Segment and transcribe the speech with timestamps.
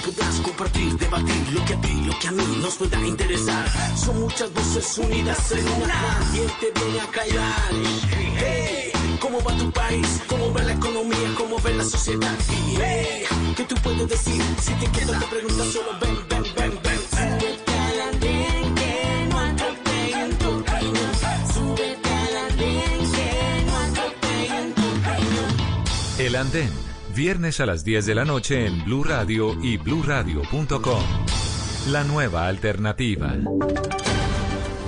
[0.00, 3.64] tú puedas compartir, debatir lo que a ti, lo que a mí nos pueda interesar.
[3.96, 6.18] Son muchas voces unidas en una.
[6.32, 7.70] ¿Quién te viene a callar?
[8.38, 10.20] Hey, ¿cómo va tu país?
[10.28, 11.34] ¿Cómo va la economía?
[11.36, 12.36] ¿Cómo va la sociedad?
[12.78, 13.24] Hey,
[13.56, 14.42] ¿qué tú puedes decir?
[14.60, 16.96] Si te quedas te preguntas solo ven, ven, ven, ven.
[25.06, 25.46] Opinión.
[26.18, 26.70] El Andén,
[27.16, 31.02] viernes a las 10 de la noche en Blue Radio y bluradio.com.
[31.88, 33.34] La nueva alternativa.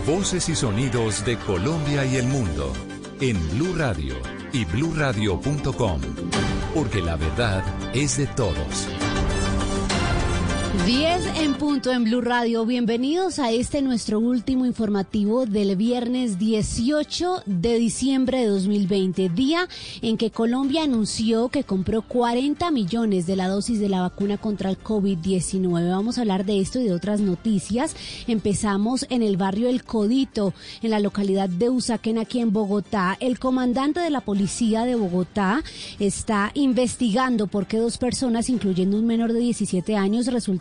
[0.06, 2.74] Voces y sonidos de Colombia y el mundo
[3.22, 4.14] en Blue Radio
[4.52, 6.00] y bluradio.com.
[6.74, 7.64] Porque la verdad
[7.94, 9.07] es de todos.
[10.68, 12.66] 10 en punto en Blue Radio.
[12.66, 19.66] Bienvenidos a este nuestro último informativo del viernes 18 de diciembre de 2020, día
[20.02, 24.68] en que Colombia anunció que compró 40 millones de la dosis de la vacuna contra
[24.68, 25.90] el COVID-19.
[25.90, 27.96] Vamos a hablar de esto y de otras noticias.
[28.26, 33.16] Empezamos en el barrio El Codito, en la localidad de Usaquén, aquí en Bogotá.
[33.20, 35.62] El comandante de la policía de Bogotá
[35.98, 40.57] está investigando por qué dos personas, incluyendo un menor de 17 años, resultaron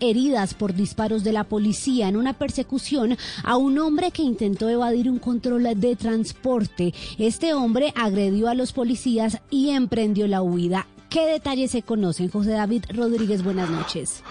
[0.00, 5.10] heridas por disparos de la policía en una persecución a un hombre que intentó evadir
[5.10, 6.94] un control de transporte.
[7.18, 10.86] Este hombre agredió a los policías y emprendió la huida.
[11.08, 12.28] ¿Qué detalles se conocen?
[12.28, 14.22] José David Rodríguez, buenas noches.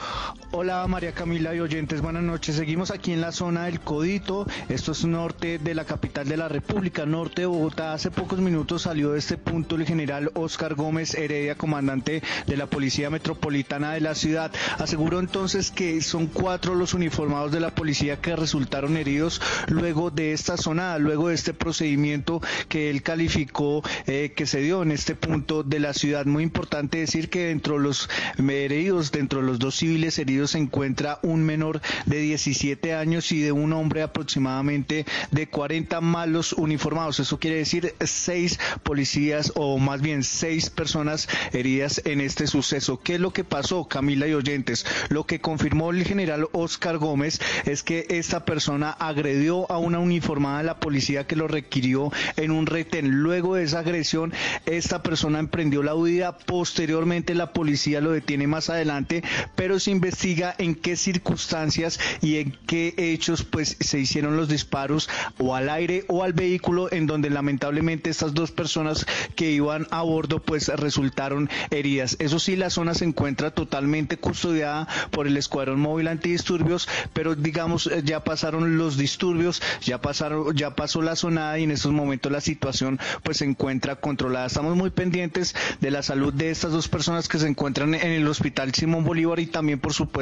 [0.52, 2.56] Hola María Camila y oyentes, buenas noches.
[2.56, 6.48] Seguimos aquí en la zona del Codito, esto es norte de la capital de la
[6.48, 7.92] República, norte de Bogotá.
[7.92, 12.66] Hace pocos minutos salió de este punto el general Oscar Gómez Heredia, comandante de la
[12.66, 14.50] Policía Metropolitana de la ciudad.
[14.80, 20.32] Aseguró entonces que son cuatro los uniformados de la policía que resultaron heridos luego de
[20.32, 25.14] esta zona, luego de este procedimiento que él calificó eh, que se dio en este
[25.14, 26.26] punto de la ciudad.
[26.26, 30.60] Muy importante decir que dentro de los heridos, dentro de los dos civiles heridos se
[30.60, 37.20] encuentra un menor de 17 años y de un hombre aproximadamente de 40 malos uniformados.
[37.20, 43.00] Eso quiere decir seis policías o más bien seis personas heridas en este suceso.
[43.02, 44.86] ¿Qué es lo que pasó, Camila y oyentes?
[45.10, 50.60] Lo que confirmó el general Oscar Gómez es que esta persona agredió a una uniformada
[50.60, 53.22] de la policía que lo requirió en un retén.
[53.22, 54.34] Luego de esa agresión,
[54.66, 59.24] esta persona emprendió la huida Posteriormente la policía lo detiene más adelante,
[59.56, 60.27] pero se investiga
[60.58, 66.04] en qué circunstancias y en qué hechos pues se hicieron los disparos o al aire
[66.08, 69.06] o al vehículo en donde lamentablemente estas dos personas
[69.36, 72.18] que iban a bordo pues resultaron heridas.
[72.20, 77.90] Eso sí, la zona se encuentra totalmente custodiada por el Escuadrón Móvil Antidisturbios, pero digamos
[78.04, 82.42] ya pasaron los disturbios, ya pasaron, ya pasó la zona y en estos momentos la
[82.42, 84.48] situación pues se encuentra controlada.
[84.48, 88.28] Estamos muy pendientes de la salud de estas dos personas que se encuentran en el
[88.28, 90.17] hospital Simón Bolívar y también, por supuesto,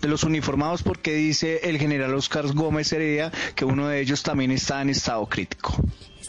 [0.00, 4.50] de los uniformados, porque dice el general Oscar Gómez Heredia que uno de ellos también
[4.50, 5.74] está en estado crítico.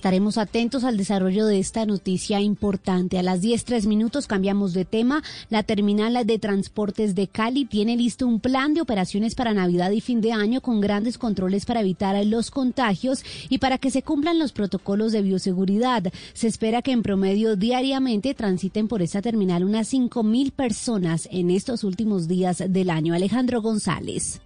[0.01, 3.19] Estaremos atentos al desarrollo de esta noticia importante.
[3.19, 5.21] A las 10, tres minutos cambiamos de tema.
[5.51, 10.01] La terminal de transportes de Cali tiene listo un plan de operaciones para Navidad y
[10.01, 14.39] fin de año con grandes controles para evitar los contagios y para que se cumplan
[14.39, 16.11] los protocolos de bioseguridad.
[16.33, 21.51] Se espera que en promedio diariamente transiten por esta terminal unas cinco mil personas en
[21.51, 23.13] estos últimos días del año.
[23.13, 24.41] Alejandro González.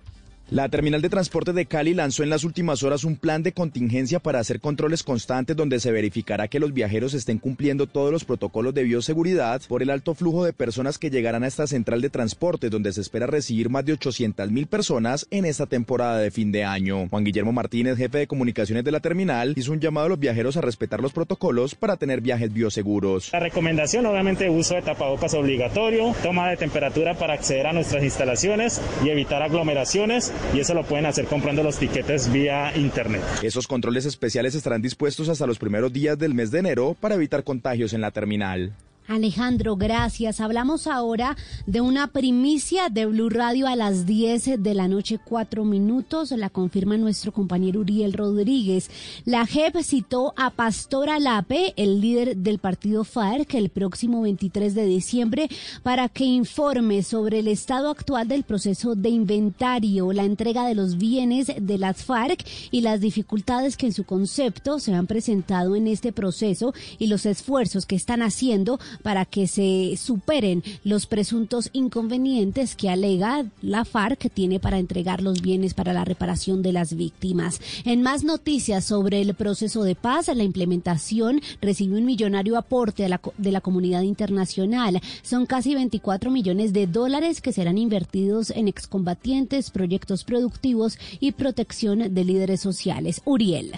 [0.51, 4.19] La terminal de transporte de Cali lanzó en las últimas horas un plan de contingencia
[4.19, 8.75] para hacer controles constantes donde se verificará que los viajeros estén cumpliendo todos los protocolos
[8.75, 12.69] de bioseguridad por el alto flujo de personas que llegarán a esta central de transporte
[12.69, 16.63] donde se espera recibir más de 800 mil personas en esta temporada de fin de
[16.63, 17.07] año.
[17.09, 20.57] Juan Guillermo Martínez, jefe de comunicaciones de la terminal, hizo un llamado a los viajeros
[20.57, 23.33] a respetar los protocolos para tener viajes bioseguros.
[23.33, 28.79] La recomendación obviamente uso de tapabocas obligatorio, toma de temperatura para acceder a nuestras instalaciones
[29.03, 33.21] y evitar aglomeraciones y eso lo pueden hacer comprando los tiquetes vía internet.
[33.41, 37.43] Esos controles especiales estarán dispuestos hasta los primeros días del mes de enero para evitar
[37.43, 38.73] contagios en la terminal.
[39.07, 40.39] Alejandro, gracias.
[40.39, 45.63] Hablamos ahora de una primicia de Blue Radio a las 10 de la noche, cuatro
[45.63, 46.31] minutos.
[46.31, 48.89] La confirma nuestro compañero Uriel Rodríguez.
[49.23, 54.85] La JEP citó a Pastor Alape, el líder del partido FARC, el próximo 23 de
[54.85, 55.49] diciembre,
[55.83, 60.97] para que informe sobre el estado actual del proceso de inventario, la entrega de los
[60.97, 65.87] bienes de las FARC y las dificultades que en su concepto se han presentado en
[65.87, 72.75] este proceso y los esfuerzos que están haciendo para que se superen los presuntos inconvenientes
[72.75, 77.59] que alega la FARC tiene para entregar los bienes para la reparación de las víctimas.
[77.85, 83.21] En más noticias sobre el proceso de paz, la implementación recibió un millonario aporte la,
[83.37, 85.01] de la comunidad internacional.
[85.21, 92.13] Son casi 24 millones de dólares que serán invertidos en excombatientes, proyectos productivos y protección
[92.13, 93.21] de líderes sociales.
[93.25, 93.73] Uriel.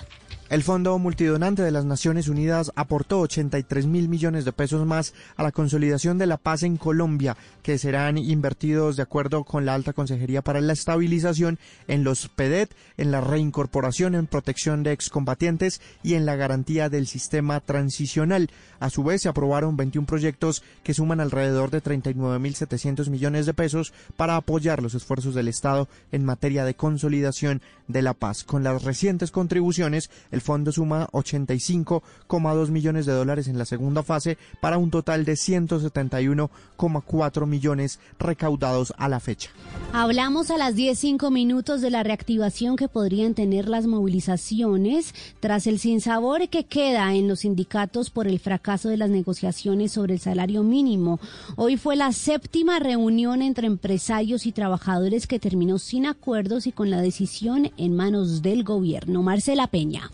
[0.50, 5.44] El Fondo Multidonante de las Naciones Unidas aportó 83 mil millones de pesos más a
[5.44, 9.92] la consolidación de la paz en Colombia, que serán invertidos de acuerdo con la Alta
[9.92, 11.60] Consejería para la Estabilización
[11.90, 17.08] en los PEDET, en la reincorporación en protección de excombatientes y en la garantía del
[17.08, 18.50] sistema transicional.
[18.80, 23.48] A su vez, se aprobaron 21 proyectos que suman alrededor de 39 mil 700 millones
[23.48, 28.44] de pesos para apoyar los esfuerzos del Estado en materia de consolidación de la paz.
[28.44, 30.10] Con las recientes contribuciones,
[30.42, 37.46] fondo suma 85,2 millones de dólares en la segunda fase para un total de 171,4
[37.46, 39.50] millones recaudados a la fecha.
[39.94, 45.80] Hablamos a las 10.05 minutos de la reactivación que podrían tener las movilizaciones tras el
[45.80, 50.64] sinsabor que queda en los sindicatos por el fracaso de las negociaciones sobre el salario
[50.64, 51.20] mínimo.
[51.56, 56.90] Hoy fue la séptima reunión entre empresarios y trabajadores que terminó sin acuerdos y con
[56.90, 59.24] la decisión en manos del gobierno.
[59.24, 60.12] Marcela Peña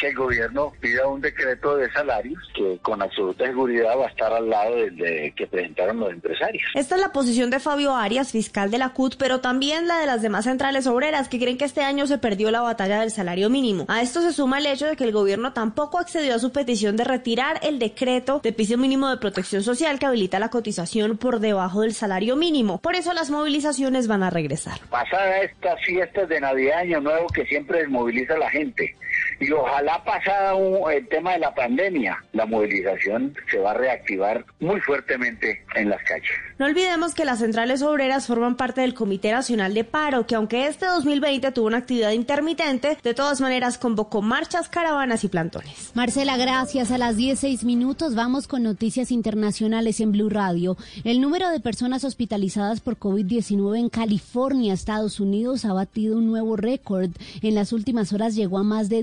[0.00, 4.32] que el gobierno pida un decreto de salarios que con absoluta seguridad va a estar
[4.32, 6.62] al lado del de que presentaron los empresarios.
[6.74, 10.06] Esta es la posición de Fabio Arias, fiscal de la CUT, pero también la de
[10.06, 13.50] las demás centrales obreras que creen que este año se perdió la batalla del salario
[13.50, 13.84] mínimo.
[13.88, 16.96] A esto se suma el hecho de que el gobierno tampoco accedió a su petición
[16.96, 21.40] de retirar el decreto de piso mínimo de protección social que habilita la cotización por
[21.40, 22.78] debajo del salario mínimo.
[22.78, 24.80] Por eso las movilizaciones van a regresar.
[24.88, 28.96] Pasada estas fiestas de Navidad, Año Nuevo que siempre desmoviliza a la gente
[29.40, 30.54] y ojalá pasada
[30.92, 36.02] el tema de la pandemia, la movilización se va a reactivar muy fuertemente en las
[36.04, 36.30] calles.
[36.58, 40.66] No olvidemos que las centrales obreras forman parte del Comité Nacional de Paro, que aunque
[40.66, 45.92] este 2020 tuvo una actividad intermitente, de todas maneras convocó marchas, caravanas y plantones.
[45.94, 46.90] Marcela, gracias.
[46.90, 50.76] A las 16 minutos vamos con noticias internacionales en Blue Radio.
[51.04, 56.56] El número de personas hospitalizadas por COVID-19 en California, Estados Unidos, ha batido un nuevo
[56.56, 57.10] récord.
[57.42, 59.02] En las últimas horas llegó a más de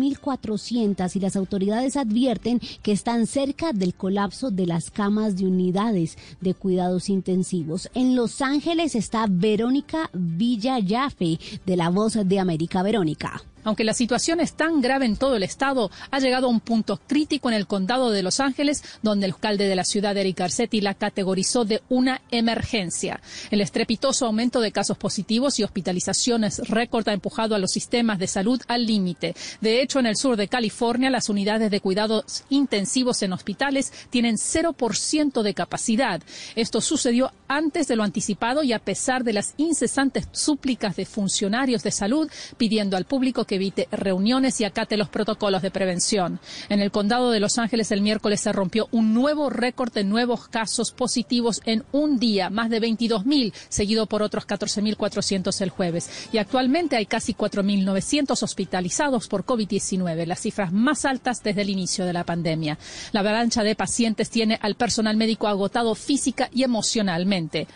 [0.00, 6.16] 16.400 y las autoridades advierten que están cerca del colapso de las camas de unidades
[6.40, 7.90] de cuidado cuidados intensivos.
[7.94, 12.84] En Los Ángeles está Verónica Villayafe de La Voz de América.
[12.84, 13.42] Verónica.
[13.64, 17.00] Aunque la situación es tan grave en todo el estado, ha llegado a un punto
[17.06, 20.80] crítico en el condado de Los Ángeles, donde el alcalde de la ciudad, Eric Garcetti,
[20.80, 23.20] la categorizó de una emergencia.
[23.50, 28.26] El estrepitoso aumento de casos positivos y hospitalizaciones récord ha empujado a los sistemas de
[28.26, 29.34] salud al límite.
[29.60, 34.36] De hecho, en el sur de California, las unidades de cuidados intensivos en hospitales tienen
[34.36, 36.22] 0% de capacidad.
[36.54, 41.82] Esto sucedió antes de lo anticipado y a pesar de las incesantes súplicas de funcionarios
[41.82, 46.38] de salud pidiendo al público que evite reuniones y acate los protocolos de prevención.
[46.68, 50.46] En el condado de Los Ángeles el miércoles se rompió un nuevo récord de nuevos
[50.46, 56.28] casos positivos en un día, más de 22.000, seguido por otros 14.400 el jueves.
[56.32, 62.04] Y actualmente hay casi 4.900 hospitalizados por COVID-19, las cifras más altas desde el inicio
[62.04, 62.78] de la pandemia.
[63.10, 67.66] La avalancha de pacientes tiene al personal médico agotado física y emocionalmente.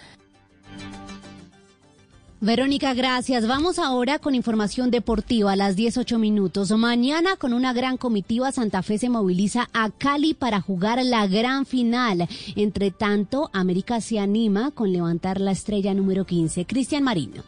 [2.41, 3.47] Verónica, gracias.
[3.47, 6.71] Vamos ahora con información deportiva a las 18 minutos.
[6.73, 11.65] Mañana con una gran comitiva Santa Fe se moviliza a Cali para jugar la gran
[11.65, 12.29] final.
[12.57, 16.67] Entre tanto, América se anima con levantar la estrella número 15.
[16.67, 17.43] Cristian Marino.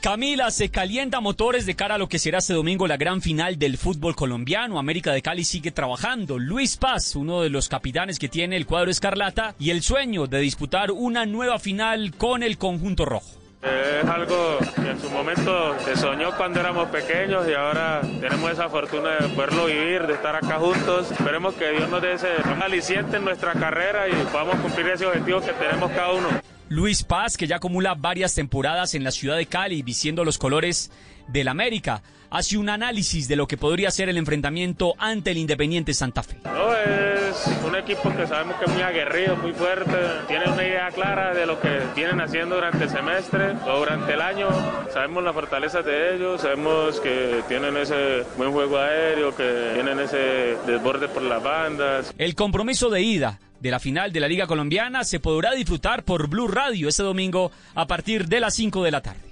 [0.00, 3.56] Camila, se calienta motores de cara a lo que será este domingo la gran final
[3.56, 4.80] del fútbol colombiano.
[4.80, 6.40] América de Cali sigue trabajando.
[6.40, 10.40] Luis Paz, uno de los capitanes que tiene el cuadro escarlata, y el sueño de
[10.40, 13.41] disputar una nueva final con el conjunto rojo.
[13.62, 18.68] Es algo que en su momento se soñó cuando éramos pequeños y ahora tenemos esa
[18.68, 21.12] fortuna de poderlo vivir, de estar acá juntos.
[21.12, 22.28] Esperemos que Dios nos dé ese
[22.60, 26.28] aliciente en nuestra carrera y podamos cumplir ese objetivo que tenemos cada uno.
[26.70, 30.90] Luis Paz, que ya acumula varias temporadas en la ciudad de Cali vistiendo los colores
[31.28, 35.92] del América, hace un análisis de lo que podría ser el enfrentamiento ante el Independiente
[35.92, 36.38] Santa Fe.
[36.44, 39.96] No, es un equipo que sabemos que es muy aguerrido, muy fuerte,
[40.28, 44.22] tiene una idea clara de lo que vienen haciendo durante el semestre o durante el
[44.22, 44.48] año.
[44.92, 50.56] Sabemos las fortalezas de ellos, sabemos que tienen ese buen juego aéreo, que tienen ese
[50.66, 52.14] desborde por las bandas.
[52.16, 56.28] El compromiso de ida de la final de la Liga Colombiana se podrá disfrutar por
[56.28, 59.31] Blue Radio este domingo a partir de las 5 de la tarde.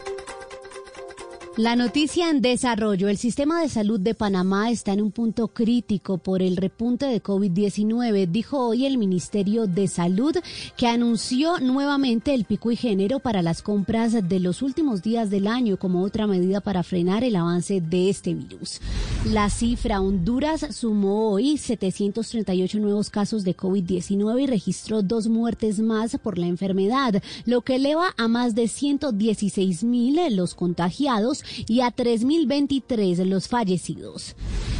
[1.61, 3.07] La noticia en desarrollo.
[3.07, 7.21] El sistema de salud de Panamá está en un punto crítico por el repunte de
[7.21, 10.35] COVID-19, dijo hoy el Ministerio de Salud,
[10.75, 15.45] que anunció nuevamente el pico y género para las compras de los últimos días del
[15.45, 18.81] año como otra medida para frenar el avance de este virus.
[19.25, 26.17] La cifra Honduras sumó hoy 738 nuevos casos de COVID-19 y registró dos muertes más
[26.17, 31.95] por la enfermedad, lo que eleva a más de 116 mil los contagiados y a
[31.95, 34.35] 3.023 los fallecidos.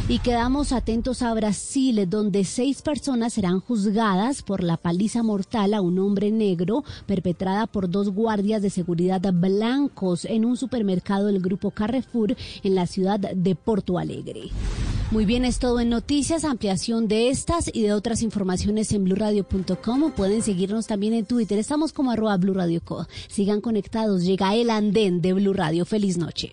[0.08, 5.80] Y quedamos atentos a Brasil, donde seis personas serán juzgadas por la paliza mortal a
[5.80, 11.70] un hombre negro perpetrada por dos guardias de seguridad blancos en un supermercado del grupo
[11.70, 14.50] Carrefour en la ciudad de Porto Alegre.
[15.12, 20.10] Muy bien, es todo en noticias, ampliación de estas y de otras informaciones en blurradio.com.
[20.12, 23.06] Pueden seguirnos también en Twitter, estamos como arroba blurradioco.
[23.28, 25.84] Sigan conectados, llega el andén de Blue Radio.
[25.84, 26.52] Feliz noche.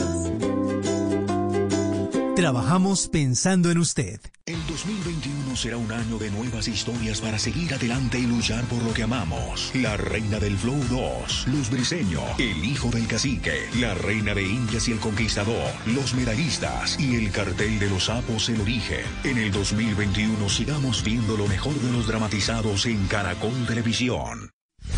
[2.35, 4.21] Trabajamos pensando en usted.
[4.45, 8.93] El 2021 será un año de nuevas historias para seguir adelante y luchar por lo
[8.93, 9.69] que amamos.
[9.75, 14.87] La reina del Flow 2, Luz Briseño, el hijo del cacique, la reina de Indias
[14.87, 19.05] y el conquistador, los medallistas y el cartel de los sapos El Origen.
[19.25, 24.51] En el 2021 sigamos viendo lo mejor de los dramatizados en Caracol Televisión.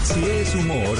[0.03, 0.97] Si es humor,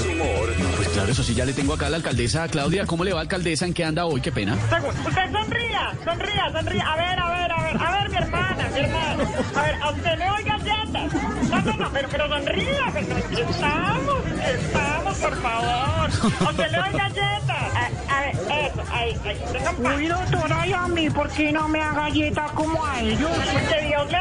[0.76, 2.86] Pues claro, eso sí, ya le tengo acá a la alcaldesa Claudia.
[2.86, 3.66] ¿Cómo le va, alcaldesa?
[3.66, 4.20] ¿En qué anda hoy?
[4.20, 4.54] Qué pena.
[4.54, 6.84] Usted sonría, sonría, sonría.
[6.92, 9.24] A ver, a ver, a ver, a ver, mi hermana, mi hermana.
[9.54, 11.14] A ver, a usted le doy galletas.
[11.50, 12.92] No, no, no, pero, pero sonría.
[12.94, 16.10] Pero, estamos, estamos, por favor.
[16.46, 17.50] A usted le doy galletas.
[17.74, 19.96] A, a ver, eso, ahí, ahí.
[19.96, 23.30] Uy, doctora, y a mí, ¿por qué no me da galletas como a ellos?
[23.70, 24.16] Que Dios le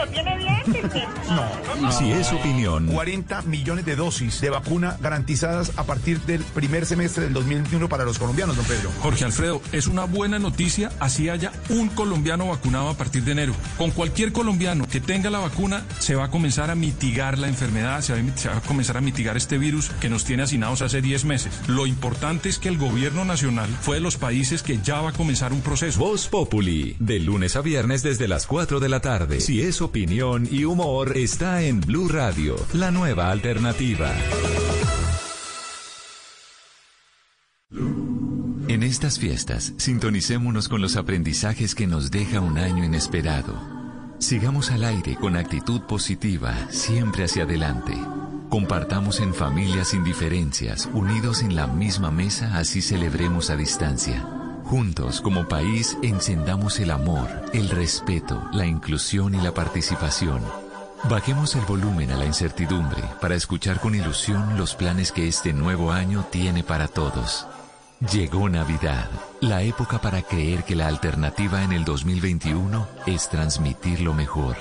[0.00, 1.98] pan al que no tiene dientes.
[1.98, 7.24] si es opinión, 40 millones de dosis de vacuna garantizadas a partir del primer semestre
[7.24, 8.90] del 2021 para los colombianos, don Pedro.
[9.00, 13.54] Jorge Alfredo, es una buena noticia así haya un colombiano vacunado a partir de enero.
[13.76, 18.00] Con cualquier colombiano que tenga la vacuna se va a comenzar a mitigar la enfermedad,
[18.00, 20.82] se va a, se va a comenzar a mitigar este virus que nos tiene hacinados
[20.82, 21.52] hace 10 meses.
[21.66, 25.12] Lo importante es que el gobierno nacional fue de los países que ya va a
[25.12, 25.98] comenzar un proceso.
[26.00, 29.40] Voz Populi, de lunes a viernes desde las 4 de la tarde.
[29.40, 34.14] Si es opinión y humor, está en Blue Radio, la nueva alternativa.
[38.68, 43.60] En estas fiestas, sintonicémonos con los aprendizajes que nos deja un año inesperado.
[44.20, 47.94] Sigamos al aire con actitud positiva, siempre hacia adelante.
[48.48, 54.39] Compartamos en familias sin diferencias, unidos en la misma mesa, así celebremos a distancia.
[54.70, 60.40] Juntos, como país, encendamos el amor, el respeto, la inclusión y la participación.
[61.08, 65.90] Bajemos el volumen a la incertidumbre para escuchar con ilusión los planes que este nuevo
[65.90, 67.48] año tiene para todos.
[68.12, 69.10] Llegó Navidad,
[69.40, 74.56] la época para creer que la alternativa en el 2021 es transmitir lo mejor.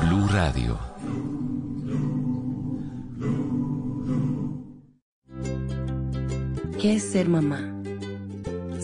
[0.00, 0.78] Blue Radio.
[6.80, 7.77] ¿Qué es ser mamá?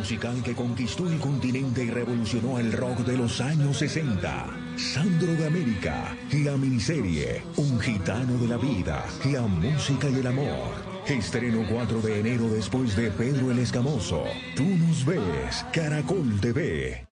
[0.00, 4.46] Musical que conquistó el continente y revolucionó el rock de los años 60.
[4.76, 10.72] Sandro de América, la miniserie, un gitano de la vida, la música y el amor.
[11.06, 14.24] Estreno 4 de enero después de Pedro el Escamoso.
[14.56, 17.06] Tú nos ves, Caracol TV.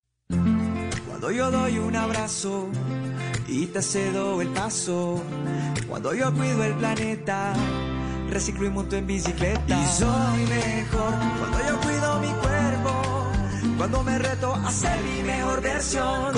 [1.07, 2.71] Cuando yo doy un abrazo
[3.47, 5.23] y te cedo el paso.
[5.88, 7.52] Cuando yo cuido el planeta,
[8.30, 9.78] reciclo y monto en bicicleta.
[9.78, 12.17] Y soy mejor cuando yo cuido.
[13.78, 16.35] Cuando me reto a ser mi mejor versión.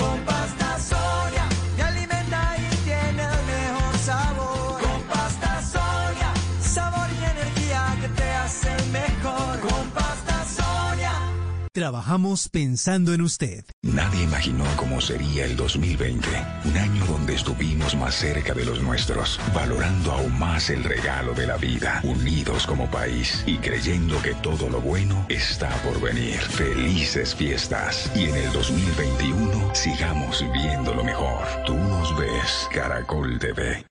[11.73, 13.63] Trabajamos pensando en usted.
[13.81, 16.27] Nadie imaginó cómo sería el 2020,
[16.65, 21.47] un año donde estuvimos más cerca de los nuestros, valorando aún más el regalo de
[21.47, 26.41] la vida, unidos como país y creyendo que todo lo bueno está por venir.
[26.41, 31.47] Felices fiestas y en el 2021 sigamos viendo lo mejor.
[31.65, 33.90] Tú nos ves, Caracol TV.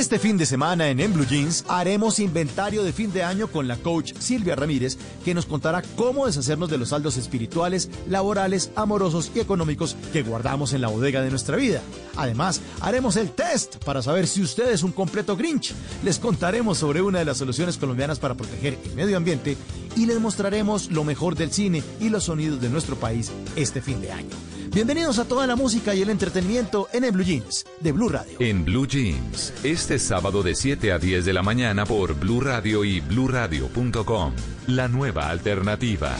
[0.00, 3.68] Este fin de semana en En Blue Jeans haremos inventario de fin de año con
[3.68, 9.30] la coach Silvia Ramírez, que nos contará cómo deshacernos de los saldos espirituales, laborales, amorosos
[9.34, 11.82] y económicos que guardamos en la bodega de nuestra vida.
[12.16, 15.74] Además, haremos el test para saber si usted es un completo Grinch.
[16.02, 19.58] Les contaremos sobre una de las soluciones colombianas para proteger el medio ambiente
[19.96, 24.00] y les mostraremos lo mejor del cine y los sonidos de nuestro país este fin
[24.00, 24.36] de año.
[24.72, 28.36] Bienvenidos a toda la música y el entretenimiento en el Blue Jeans de Blue Radio.
[28.38, 32.84] En Blue Jeans, este sábado de 7 a 10 de la mañana por Blue Radio
[32.84, 34.32] y bluradio.com.
[34.68, 36.16] La nueva alternativa.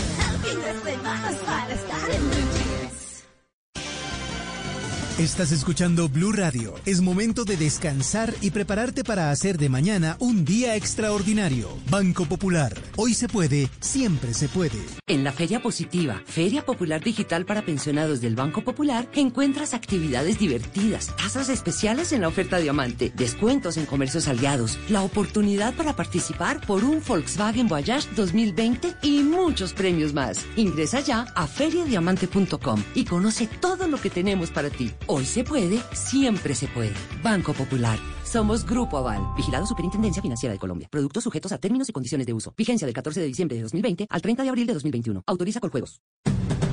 [5.21, 6.77] Estás escuchando Blue Radio.
[6.87, 11.69] Es momento de descansar y prepararte para hacer de mañana un día extraordinario.
[11.91, 12.73] Banco Popular.
[12.97, 14.79] Hoy se puede, siempre se puede.
[15.07, 21.15] En la Feria Positiva, Feria Popular Digital para Pensionados del Banco Popular, encuentras actividades divertidas,
[21.17, 26.83] tasas especiales en la oferta Diamante, descuentos en comercios aliados, la oportunidad para participar por
[26.83, 30.47] un Volkswagen Voyage 2020 y muchos premios más.
[30.57, 34.95] Ingresa ya a feriadiamante.com y conoce todo lo que tenemos para ti.
[35.13, 36.95] Hoy se puede, siempre se puede.
[37.21, 37.99] Banco Popular.
[38.23, 40.87] Somos Grupo Aval, vigilado Superintendencia Financiera de Colombia.
[40.89, 42.55] Productos sujetos a términos y condiciones de uso.
[42.57, 45.25] Vigencia del 14 de diciembre de 2020 al 30 de abril de 2021.
[45.27, 46.01] Autoriza con juegos.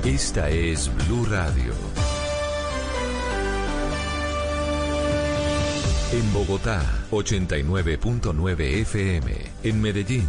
[0.04, 1.74] Esta es Blue Radio.
[6.12, 6.80] En Bogotá,
[7.10, 9.32] 89.9 FM.
[9.64, 10.28] En Medellín,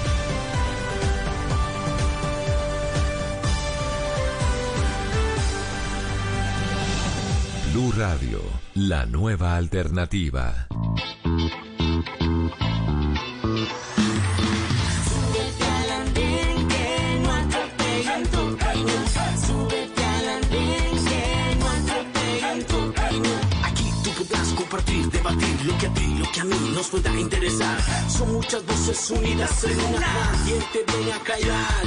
[22.89, 23.39] Opinión.
[23.63, 27.17] Aquí tú podrás compartir, debatir lo que a ti, lo que a mí nos pueda
[27.17, 27.77] interesar.
[28.09, 30.31] Son muchas voces unidas en una.
[30.45, 31.83] ¿Quién te viene a callar?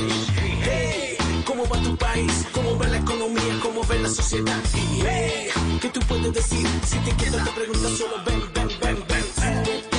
[0.63, 1.14] Hey,
[1.45, 2.47] ¿cómo va tu país?
[2.53, 3.59] ¿Cómo va la economía?
[3.63, 4.61] ¿Cómo ve la sociedad?
[4.75, 5.49] Y hey,
[5.81, 6.67] ¿qué tú puedes decir?
[6.87, 9.25] Si te quedas te preguntas solo ven, ven, ven, ven.
[9.35, 9.91] Súbete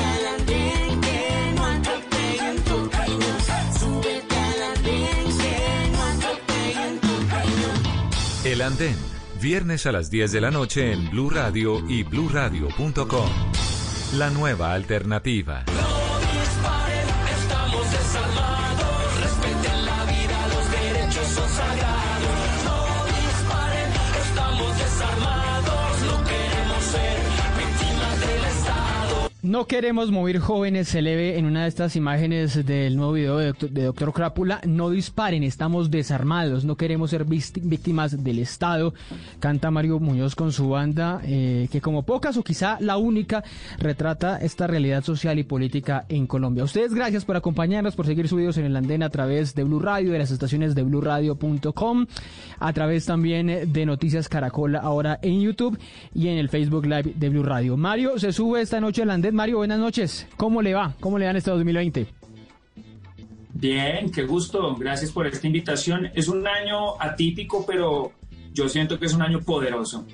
[1.01, 2.89] que no atropellen tu.
[3.79, 8.45] Súbete al andén que no atropellen tu opinión.
[8.45, 8.97] El Andén,
[9.41, 13.29] viernes a las 10 de la noche en Blue Radio y bluradio.com.
[14.13, 15.65] La nueva alternativa.
[29.45, 33.37] No queremos mover jóvenes, se le ve en una de estas imágenes del nuevo video
[33.37, 33.53] de
[33.83, 34.59] Doctor, Crápula.
[34.65, 38.95] No disparen, estamos desarmados, no queremos ser vícti- víctimas del Estado.
[39.39, 43.43] Canta Mario Muñoz con su banda, eh, que como pocas o quizá la única
[43.77, 46.63] retrata esta realidad social y política en Colombia.
[46.63, 50.11] Ustedes gracias por acompañarnos, por seguir subidos en el andén a través de Blue Radio,
[50.11, 52.07] de las estaciones de bluradio.com,
[52.57, 55.77] a través también de Noticias Caracol ahora en YouTube
[56.15, 57.77] y en el Facebook Live de Blue Radio.
[57.77, 59.34] Mario se sube esta noche al andén.
[59.35, 60.27] Mario, buenas noches.
[60.37, 60.95] ¿Cómo le va?
[61.01, 62.07] ¿Cómo le dan este 2020?
[63.53, 64.75] Bien, qué gusto.
[64.75, 66.09] Gracias por esta invitación.
[66.15, 68.13] Es un año atípico, pero
[68.53, 70.05] yo siento que es un año poderoso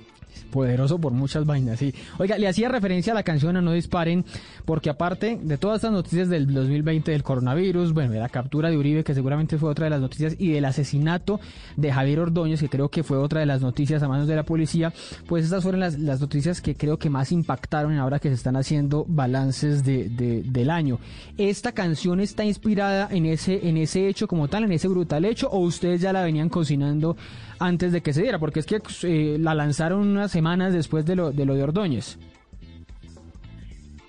[0.52, 1.94] poderoso por muchas vainas, sí.
[2.20, 4.24] Oiga, le hacía referencia a la canción a No Disparen,
[4.66, 8.78] porque aparte de todas estas noticias del 2020 del coronavirus, bueno, de la captura de
[8.78, 11.40] Uribe, que seguramente fue otra de las noticias, y del asesinato
[11.78, 14.44] de Javier Ordóñez, que creo que fue otra de las noticias a manos de la
[14.44, 14.94] policía,
[15.28, 18.56] pues estas fueron las, las noticias que creo que más impactaron ahora que se están
[18.56, 20.10] haciendo balances de,
[20.46, 21.00] del año.
[21.38, 25.50] ¿Esta canción está inspirada en ese, en ese hecho como tal, en ese brutal hecho,
[25.50, 27.16] o ustedes ya la venían cocinando
[27.62, 28.40] antes de que se diera?
[28.40, 32.18] Porque es que eh, la lanzaron unas semanas después de lo de, lo de Ordóñez.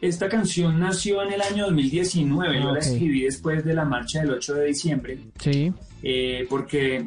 [0.01, 4.33] Esta canción nació en el año 2019, yo la escribí después de la marcha del
[4.33, 5.19] 8 de diciembre.
[5.38, 5.73] Sí.
[6.03, 7.07] Eh, porque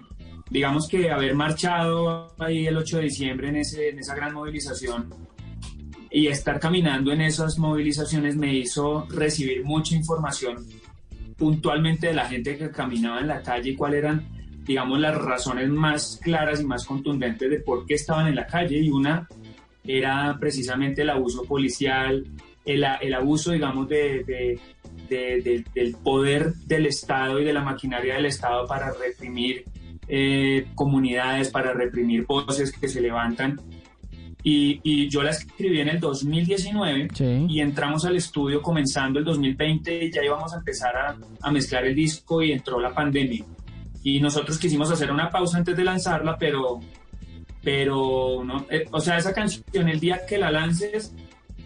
[0.49, 5.09] digamos que haber marchado ahí el 8 de diciembre en, ese, en esa gran movilización
[6.09, 10.65] y estar caminando en esas movilizaciones me hizo recibir mucha información
[11.37, 14.34] puntualmente de la gente que caminaba en la calle y cuáles eran
[14.65, 18.79] digamos, las razones más claras y más contundentes de por qué estaban en la calle
[18.79, 19.27] y una
[19.87, 22.25] era precisamente el abuso policial,
[22.65, 24.59] el, el abuso, digamos, de,
[25.07, 29.63] del poder del Estado y de la maquinaria del Estado para reprimir
[30.07, 33.61] eh, comunidades, para reprimir voces que se levantan.
[34.41, 37.07] Y, y, yo la escribí en el 2019
[37.49, 41.83] y entramos al estudio comenzando el 2020 y ya íbamos a empezar a, a mezclar
[41.85, 43.43] el disco y entró la pandemia
[44.05, 46.79] y nosotros quisimos hacer una pausa antes de lanzarla, pero,
[47.63, 51.11] pero no, eh, o sea, esa canción el día que la lances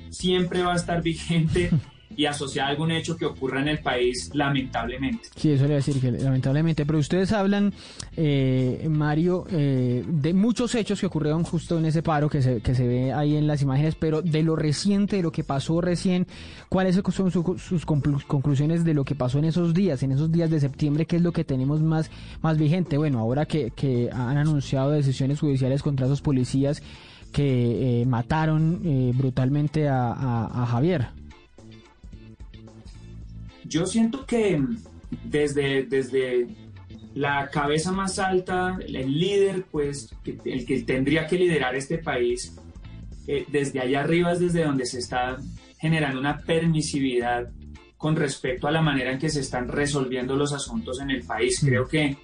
[0.09, 1.69] siempre va a estar vigente
[2.19, 5.29] y asociada a algún hecho que ocurra en el país, lamentablemente.
[5.37, 7.73] Sí, eso le voy a decir que lamentablemente, pero ustedes hablan,
[8.17, 12.75] eh, Mario, eh, de muchos hechos que ocurrieron justo en ese paro que se, que
[12.75, 16.27] se ve ahí en las imágenes, pero de lo reciente, de lo que pasó recién,
[16.67, 20.59] ¿cuáles son sus conclusiones de lo que pasó en esos días, en esos días de
[20.59, 21.05] septiembre?
[21.05, 22.97] ¿Qué es lo que tenemos más, más vigente?
[22.97, 26.83] Bueno, ahora que, que han anunciado decisiones judiciales contra esos policías
[27.31, 31.18] que eh, mataron brutalmente a, a Javier.
[33.69, 34.59] Yo siento que
[35.23, 36.47] desde, desde
[37.13, 42.57] la cabeza más alta, el líder, pues, el que tendría que liderar este país,
[43.27, 45.37] eh, desde allá arriba es desde donde se está
[45.77, 47.49] generando una permisividad
[47.95, 51.59] con respecto a la manera en que se están resolviendo los asuntos en el país.
[51.63, 52.17] Creo que,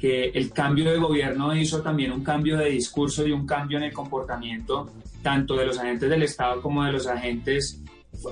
[0.00, 3.84] que el cambio de gobierno hizo también un cambio de discurso y un cambio en
[3.84, 4.90] el comportamiento
[5.22, 7.81] tanto de los agentes del Estado como de los agentes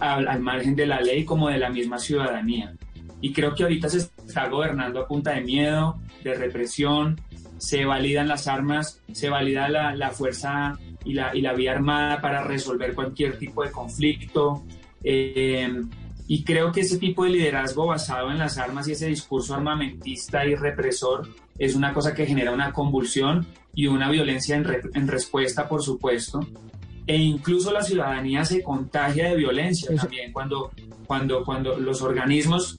[0.00, 2.74] al, margen de la ley como de la misma ciudadanía.
[3.20, 7.20] Y creo que ahorita se está gobernando a punta de miedo, de represión,
[7.58, 12.20] se validan las armas, se valida la, la fuerza y la, y la, vía armada
[12.20, 14.64] para resolver cualquier tipo de conflicto.
[15.04, 15.70] Eh,
[16.26, 20.46] y creo que ese tipo de liderazgo basado en las armas y ese discurso armamentista
[20.46, 25.68] y represor es una cosa que genera una convulsión y una violencia en, en respuesta,
[25.68, 26.40] por supuesto,
[27.10, 30.70] e incluso la ciudadanía se contagia de violencia también cuando,
[31.08, 32.78] cuando, cuando los organismos,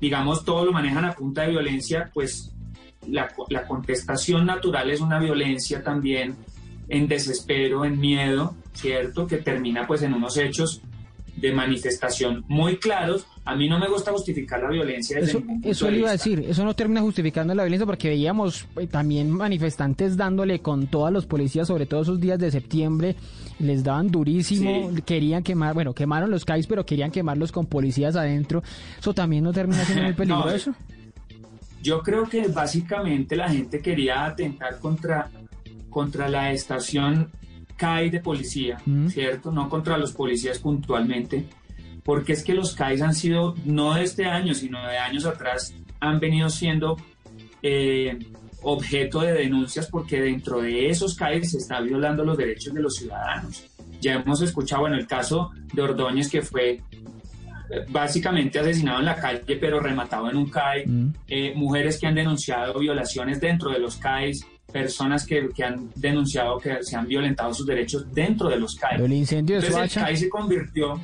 [0.00, 2.54] digamos, todo lo manejan a punta de violencia, pues
[3.06, 6.36] la, la contestación natural es una violencia también
[6.88, 9.26] en desespero, en miedo, ¿cierto?
[9.26, 10.80] Que termina pues en unos hechos
[11.36, 13.26] de manifestación muy claros.
[13.44, 15.18] A mí no me gusta justificar la violencia.
[15.18, 18.86] eso eso le iba a decir, eso no termina justificando la violencia porque veíamos eh,
[18.86, 23.14] también manifestantes dándole con todos los policías, sobre todo esos días de septiembre,
[23.58, 28.62] les daban durísimo, querían quemar, bueno, quemaron los CAIs, pero querían quemarlos con policías adentro.
[28.98, 30.74] Eso también no termina siendo muy peligroso.
[31.82, 35.30] yo creo que básicamente la gente quería atentar contra,
[35.88, 37.30] contra la estación
[37.76, 39.08] CAI de policía, mm.
[39.08, 39.52] ¿cierto?
[39.52, 41.46] No contra los policías puntualmente,
[42.02, 45.74] porque es que los CAIs han sido, no de este año, sino de años atrás,
[46.00, 46.96] han venido siendo
[47.62, 48.18] eh,
[48.62, 52.96] objeto de denuncias porque dentro de esos CAIs se está violando los derechos de los
[52.96, 53.64] ciudadanos.
[54.00, 56.80] Ya hemos escuchado, bueno, el caso de Ordóñez que fue
[57.70, 61.14] eh, básicamente asesinado en la calle pero rematado en un CAI, mm.
[61.28, 66.58] eh, mujeres que han denunciado violaciones dentro de los CAIs, personas que, que, han denunciado
[66.58, 69.02] que se han violentado sus derechos dentro de los CAI.
[69.02, 71.00] El incendio de Entonces, el CAI se convirtió,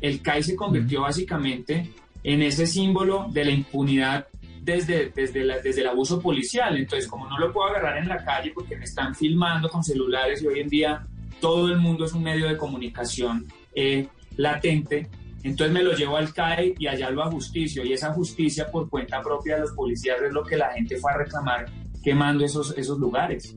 [0.00, 1.90] el CAI se convirtió básicamente
[2.22, 4.26] en ese símbolo de la impunidad
[4.62, 6.76] desde, desde, la, desde el abuso policial.
[6.76, 10.42] Entonces, como no lo puedo agarrar en la calle porque me están filmando con celulares
[10.42, 11.06] y hoy en día
[11.40, 15.08] todo el mundo es un medio de comunicación eh, latente,
[15.46, 17.84] entonces me lo llevo al CAE y allá lo a justicia.
[17.84, 21.12] Y esa justicia por cuenta propia de los policías es lo que la gente fue
[21.12, 21.66] a reclamar
[22.06, 23.56] quemando esos, esos lugares.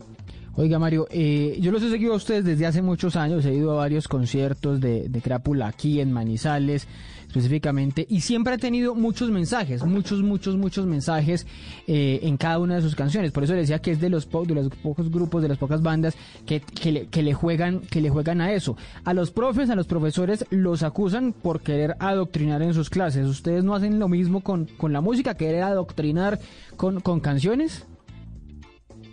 [0.55, 3.71] Oiga, Mario, eh, yo los he seguido a ustedes desde hace muchos años, he ido
[3.71, 6.88] a varios conciertos de, de Crápula aquí en Manizales
[7.27, 11.45] específicamente, y siempre ha tenido muchos mensajes, muchos, muchos, muchos mensajes
[11.85, 13.31] eh, en cada una de sus canciones.
[13.31, 15.83] Por eso decía que es de los, po- de los pocos grupos, de las pocas
[15.83, 16.15] bandas
[16.47, 18.75] que, que, le, que le juegan, que le juegan a eso.
[19.05, 23.27] A los profes, a los profesores los acusan por querer adoctrinar en sus clases.
[23.27, 26.39] ¿Ustedes no hacen lo mismo con, con la música, querer adoctrinar
[26.77, 27.85] con, con canciones?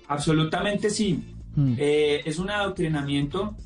[0.09, 1.23] Absolutamente sí.
[1.55, 1.75] Mm.
[1.79, 3.57] Eh, es un adoctrinamiento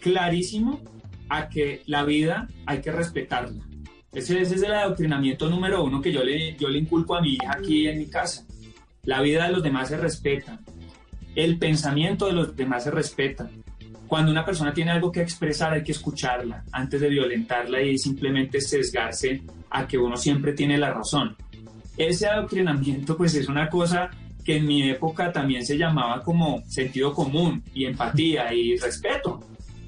[0.00, 0.80] clarísimo
[1.28, 3.62] a que la vida hay que respetarla.
[4.12, 7.34] Ese, ese es el adoctrinamiento número uno que yo le, yo le inculco a mi
[7.34, 8.44] hija aquí en mi casa.
[9.04, 10.58] La vida de los demás se respeta.
[11.36, 13.48] El pensamiento de los demás se respeta.
[14.08, 18.60] Cuando una persona tiene algo que expresar hay que escucharla antes de violentarla y simplemente
[18.60, 21.36] sesgarse a que uno siempre tiene la razón.
[21.96, 24.10] Ese adoctrinamiento pues es una cosa
[24.50, 29.40] que en mi época también se llamaba como sentido común y empatía y respeto.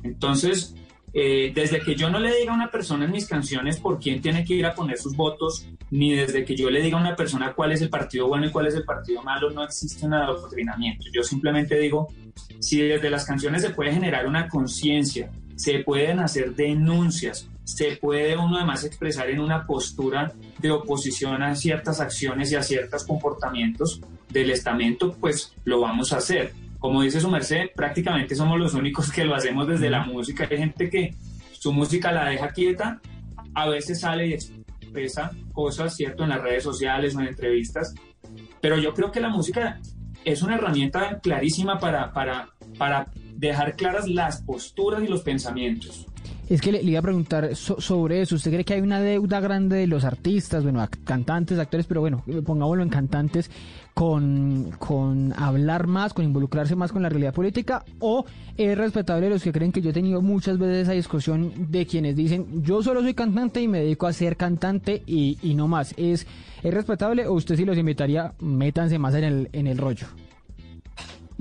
[0.04, 0.76] Entonces,
[1.12, 4.22] eh, desde que yo no le diga a una persona en mis canciones por quién
[4.22, 7.16] tiene que ir a poner sus votos, ni desde que yo le diga a una
[7.16, 10.14] persona cuál es el partido bueno y cuál es el partido malo, no existe un
[10.14, 11.06] adoctrinamiento.
[11.12, 12.06] Yo simplemente digo,
[12.60, 18.36] si desde las canciones se puede generar una conciencia, se pueden hacer denuncias, se puede
[18.36, 24.00] uno además expresar en una postura de oposición a ciertas acciones y a ciertos comportamientos
[24.28, 26.52] del estamento, pues lo vamos a hacer.
[26.78, 30.48] Como dice su merced, prácticamente somos los únicos que lo hacemos desde la música.
[30.50, 31.14] Hay gente que
[31.52, 33.00] su música la deja quieta,
[33.54, 37.94] a veces sale y expresa cosas, ¿cierto?, en las redes sociales o en entrevistas,
[38.60, 39.80] pero yo creo que la música
[40.24, 46.06] es una herramienta clarísima para, para, para dejar claras las posturas y los pensamientos.
[46.52, 48.34] Es que le, iba a preguntar so- sobre eso.
[48.34, 52.22] ¿Usted cree que hay una deuda grande de los artistas, bueno, cantantes, actores, pero bueno,
[52.44, 53.50] pongámoslo en cantantes,
[53.94, 57.86] con, con hablar más, con involucrarse más con la realidad política?
[58.00, 58.26] ¿O
[58.58, 62.16] es respetable los que creen que yo he tenido muchas veces esa discusión de quienes
[62.16, 65.94] dicen, yo solo soy cantante y me dedico a ser cantante y, y no más?
[65.96, 66.26] ¿Es,
[66.62, 70.06] ¿Es respetable o usted sí los invitaría, métanse más en el, en el rollo?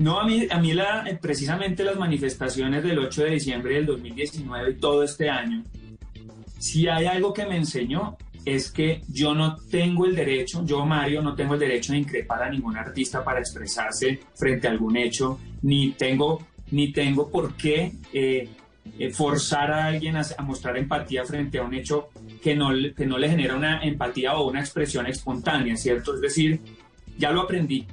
[0.02, 3.86] No, a mí, a mí la, eh, precisamente las manifestaciones del 8 de diciembre del
[3.86, 5.62] 2019 y todo este año,
[6.58, 11.22] si hay algo que me enseñó es que yo no tengo el derecho, yo Mario
[11.22, 15.38] no tengo el derecho de increpar a ningún artista para expresarse frente a algún hecho,
[15.62, 18.48] ni tengo, ni tengo por qué eh,
[18.98, 22.08] eh, forzar a alguien a, a mostrar empatía frente a un hecho
[22.42, 26.16] que no, que no le genera una empatía o una expresión espontánea, ¿cierto?
[26.16, 26.58] Es decir,
[27.16, 27.86] ya lo aprendí.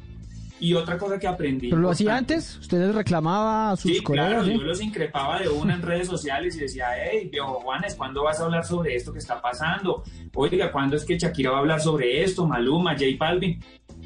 [0.62, 1.70] Y otra cosa que aprendí.
[1.70, 2.58] ¿Pero lo hacía antes?
[2.58, 4.30] ¿Usted les reclamaba a sus Sí, colegas?
[4.30, 4.52] claro, sí?
[4.54, 8.40] yo los increpaba de una en redes sociales y decía, hey, viejo Juanes, ¿cuándo vas
[8.42, 10.04] a hablar sobre esto que está pasando?
[10.36, 12.46] Oiga, ¿cuándo es que Shakira va a hablar sobre esto?
[12.46, 13.60] Maluma, J Balvin.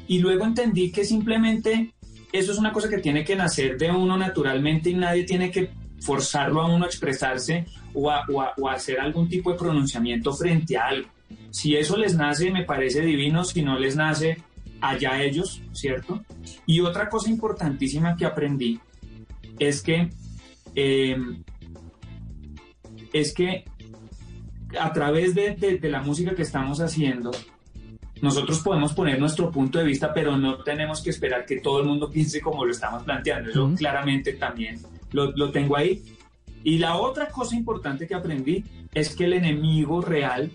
[0.06, 1.92] Y luego entendí que simplemente
[2.32, 5.70] eso es una cosa que tiene que nacer de uno naturalmente y nadie tiene que
[6.00, 7.64] forzarlo a uno a expresarse
[7.94, 11.08] o a, o a- o a hacer algún tipo de pronunciamiento frente a algo.
[11.50, 14.36] Si eso les nace, me parece divino, si no les nace,
[14.90, 16.24] allá ellos, ¿cierto?
[16.66, 18.80] Y otra cosa importantísima que aprendí
[19.58, 20.10] es que
[20.74, 21.16] eh,
[23.12, 23.64] es que
[24.78, 27.30] a través de, de- de la música que estamos haciendo,
[28.20, 31.86] nosotros podemos poner nuestro punto de vista, pero no tenemos que esperar que todo el
[31.86, 33.50] mundo piense como lo estamos planteando.
[33.50, 33.74] Eso Ujú.
[33.76, 34.80] claramente también
[35.12, 36.02] lo, lo tengo ahí.
[36.64, 40.50] Y la otra cosa importante que aprendí es que el enemigo real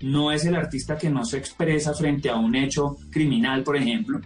[0.00, 4.20] no es el artista que no se expresa frente a un hecho criminal, por ejemplo,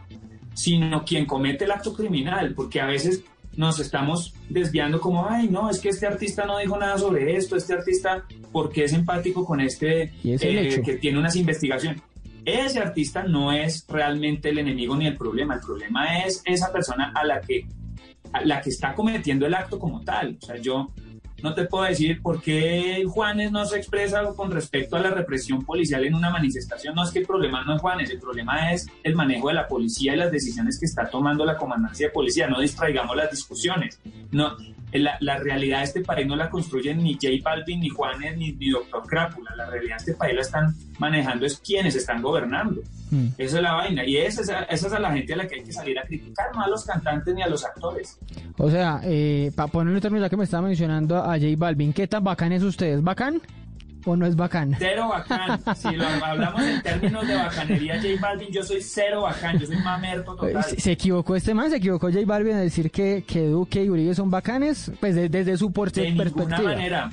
[0.54, 3.24] sino quien comete el acto criminal, porque a veces
[3.56, 7.56] nos estamos desviando como, ay, no, es que este artista no dijo nada sobre esto,
[7.56, 12.02] este artista, porque es empático con este eh, que tiene unas investigaciones.
[12.44, 17.12] Ese artista no es realmente el enemigo ni el problema, el problema es esa persona
[17.14, 17.66] a la que,
[18.32, 20.36] a la que está cometiendo el acto como tal.
[20.42, 20.90] O sea, yo
[21.44, 25.62] no te puedo decir por qué Juanes no se expresa con respecto a la represión
[25.62, 26.94] policial en una manifestación.
[26.94, 29.68] No es que el problema no es Juanes, el problema es el manejo de la
[29.68, 32.48] policía y las decisiones que está tomando la comandancia de policía.
[32.48, 34.00] No distraigamos las discusiones.
[34.30, 34.56] No,
[35.02, 38.52] la, la realidad de este país no la construyen ni J Balvin, ni Juanes, ni,
[38.52, 39.50] ni Doctor Crápula.
[39.56, 42.80] La realidad de este país la están manejando es quienes están gobernando.
[43.10, 43.26] Mm.
[43.38, 44.04] Esa es la vaina.
[44.04, 46.02] Y esa, es- esa es a la gente a la que hay que salir a
[46.04, 48.18] criticar, no a los cantantes ni a los actores.
[48.58, 51.92] O sea, eh, para ponerlo en términos, ya que me estaba mencionando a J Balvin,
[51.92, 52.94] ¿qué tan bacán es usted?
[52.94, 53.40] ¿Es bacán
[54.06, 54.74] o no es bacán?
[54.78, 55.60] Cero bacán.
[55.76, 59.76] Si lo hablamos en términos de bacanería, J Balvin, yo soy cero bacán, yo soy
[59.78, 60.62] mamerto total.
[60.64, 61.70] ¿Se, se equivocó este man?
[61.70, 64.90] ¿Se equivocó J Balvin en decir que, que Duque y Uribe son bacanes?
[65.00, 66.62] Pues de- desde su por- de ninguna perspectiva.
[66.70, 67.10] manera.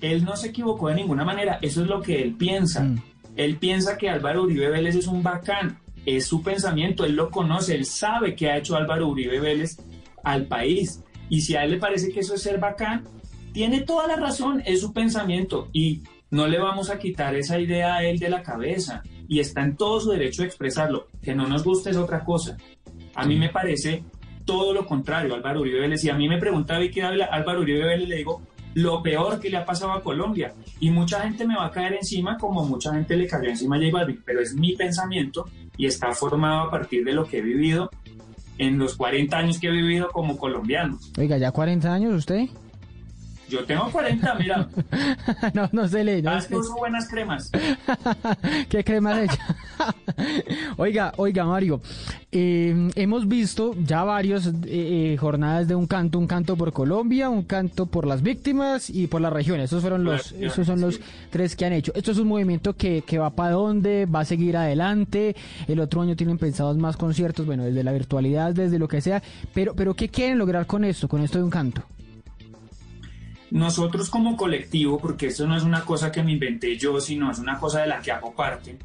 [0.00, 2.82] Él no se equivocó de ninguna manera, eso es lo que él piensa.
[2.84, 3.02] Mm.
[3.36, 7.74] Él piensa que Álvaro Uribe Vélez es un bacán, es su pensamiento, él lo conoce,
[7.74, 9.78] él sabe qué ha hecho Álvaro Uribe Vélez
[10.22, 11.00] al país.
[11.28, 13.04] Y si a él le parece que eso es ser bacán,
[13.56, 17.94] tiene toda la razón, es su pensamiento y no le vamos a quitar esa idea
[17.94, 21.06] a él de la cabeza y está en todo su derecho de expresarlo.
[21.22, 22.58] Que no nos guste es otra cosa.
[23.14, 24.04] A mí me parece
[24.44, 26.04] todo lo contrario, Álvaro Uribe Vélez.
[26.04, 28.42] Y a mí me pregunta Vicky Ávila, Álvaro Uribe Vélez, le digo,
[28.74, 30.52] lo peor que le ha pasado a Colombia.
[30.78, 33.78] Y mucha gente me va a caer encima como mucha gente le cayó encima a
[33.78, 35.46] J Balvin, pero es mi pensamiento
[35.78, 37.88] y está formado a partir de lo que he vivido
[38.58, 40.98] en los 40 años que he vivido como colombiano.
[41.16, 42.50] Oiga, ¿ya 40 años usted?
[43.48, 44.68] Yo tengo 40, mira.
[45.54, 46.20] no, no se le.
[46.20, 47.50] No Haz uso buenas cremas.
[48.68, 49.56] ¿Qué cremas hecha?
[50.76, 51.80] oiga, oiga, Mario.
[52.32, 57.44] Eh, hemos visto ya varias eh, jornadas de un canto, un canto por Colombia, un
[57.44, 59.60] canto por las víctimas y por la región.
[59.60, 61.92] Esos fueron los, esos son los tres que han hecho.
[61.94, 65.36] Esto es un movimiento que, que va para dónde, va a seguir adelante.
[65.68, 69.22] El otro año tienen pensados más conciertos, bueno, desde la virtualidad, desde lo que sea.
[69.54, 71.84] Pero, pero ¿qué quieren lograr con esto, con esto de un canto?
[73.50, 77.38] Nosotros como colectivo, porque esto no es una cosa que me inventé yo, sino es
[77.38, 78.78] una cosa de la que hago parte.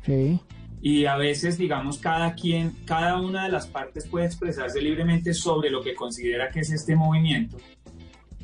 [0.81, 5.69] Y a veces, digamos, cada quien, cada una de las partes puede expresarse libremente sobre
[5.69, 7.57] lo que considera que es este movimiento.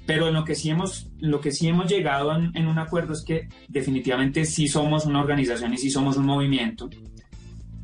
[0.05, 3.23] Pero en lo que sí hemos, lo que sí hemos llegado en, un acuerdo es
[3.23, 6.89] que definitivamente sí somos una organización y sí somos un movimiento.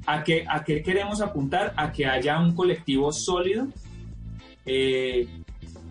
[0.06, 1.74] ¿A qué, a qué queremos apuntar?
[1.76, 3.68] A que haya un colectivo sólido,
[4.66, 5.28] eh,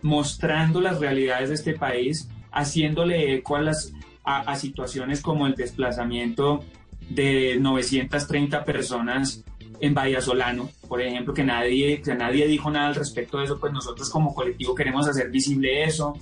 [0.02, 3.92] mostrando las realidades de este país, haciéndole eco a, las,
[4.24, 6.64] a, situaciones como el desplazamiento
[7.08, 9.44] de 930 personas
[9.80, 13.58] en Bahía Solano, por ejemplo, que nadie, que nadie dijo nada al respecto de eso,
[13.58, 16.16] pues nosotros como colectivo queremos hacer visible eso,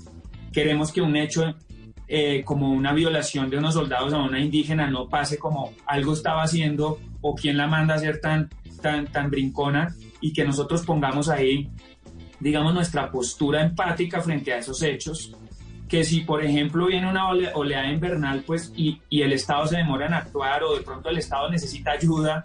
[0.52, 1.54] queremos que un hecho
[2.08, 6.42] eh, como una violación de unos soldados a una indígena no pase como algo estaba
[6.42, 8.48] haciendo o quién la manda a ser tan,
[8.80, 11.68] tan, tan brincona y que nosotros pongamos ahí,
[12.40, 15.36] digamos, nuestra postura empática frente a esos hechos
[15.90, 20.06] que si por ejemplo viene una oleada invernal pues y, y, el Estado se demora
[20.06, 22.44] en actuar o de pronto el Estado necesita ayuda,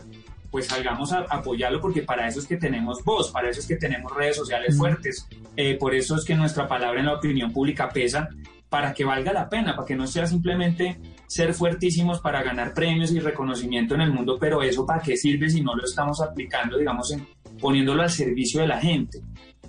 [0.49, 3.75] pues salgamos a apoyarlo porque para eso es que tenemos voz, para eso es que
[3.75, 7.87] tenemos redes sociales fuertes, eh, por eso es que nuestra palabra en la opinión pública
[7.89, 8.29] pesa
[8.67, 13.11] para que valga la pena, para que no sea simplemente ser fuertísimos para ganar premios
[13.11, 16.77] y reconocimiento en el mundo, pero eso para qué sirve si no lo estamos aplicando,
[16.77, 17.27] digamos, en,
[17.59, 19.19] poniéndolo al servicio de la gente.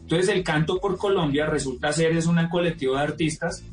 [0.07, 3.65] Entonces el Canto por Colombia resulta ser es un colectivo de artistas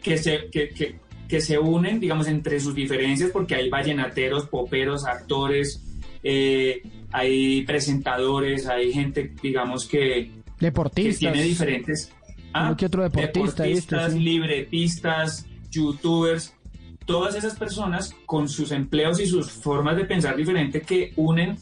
[0.00, 0.96] que se, que,
[1.28, 5.82] que, se unen, digamos, entre sus diferencias, porque hay vallenateros, poperos, actores,
[6.22, 11.18] eh, hay presentadores, hay gente, digamos, que, deportistas.
[11.18, 12.12] que tiene diferentes...
[12.52, 16.54] Ah, ¿Qué otro deportista deportistas, libretistas, youtubers,
[17.06, 21.56] todas esas personas con sus empleos y sus formas de pensar diferente que unen,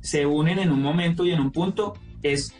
[0.00, 2.54] se unen en un momento y en un punto, es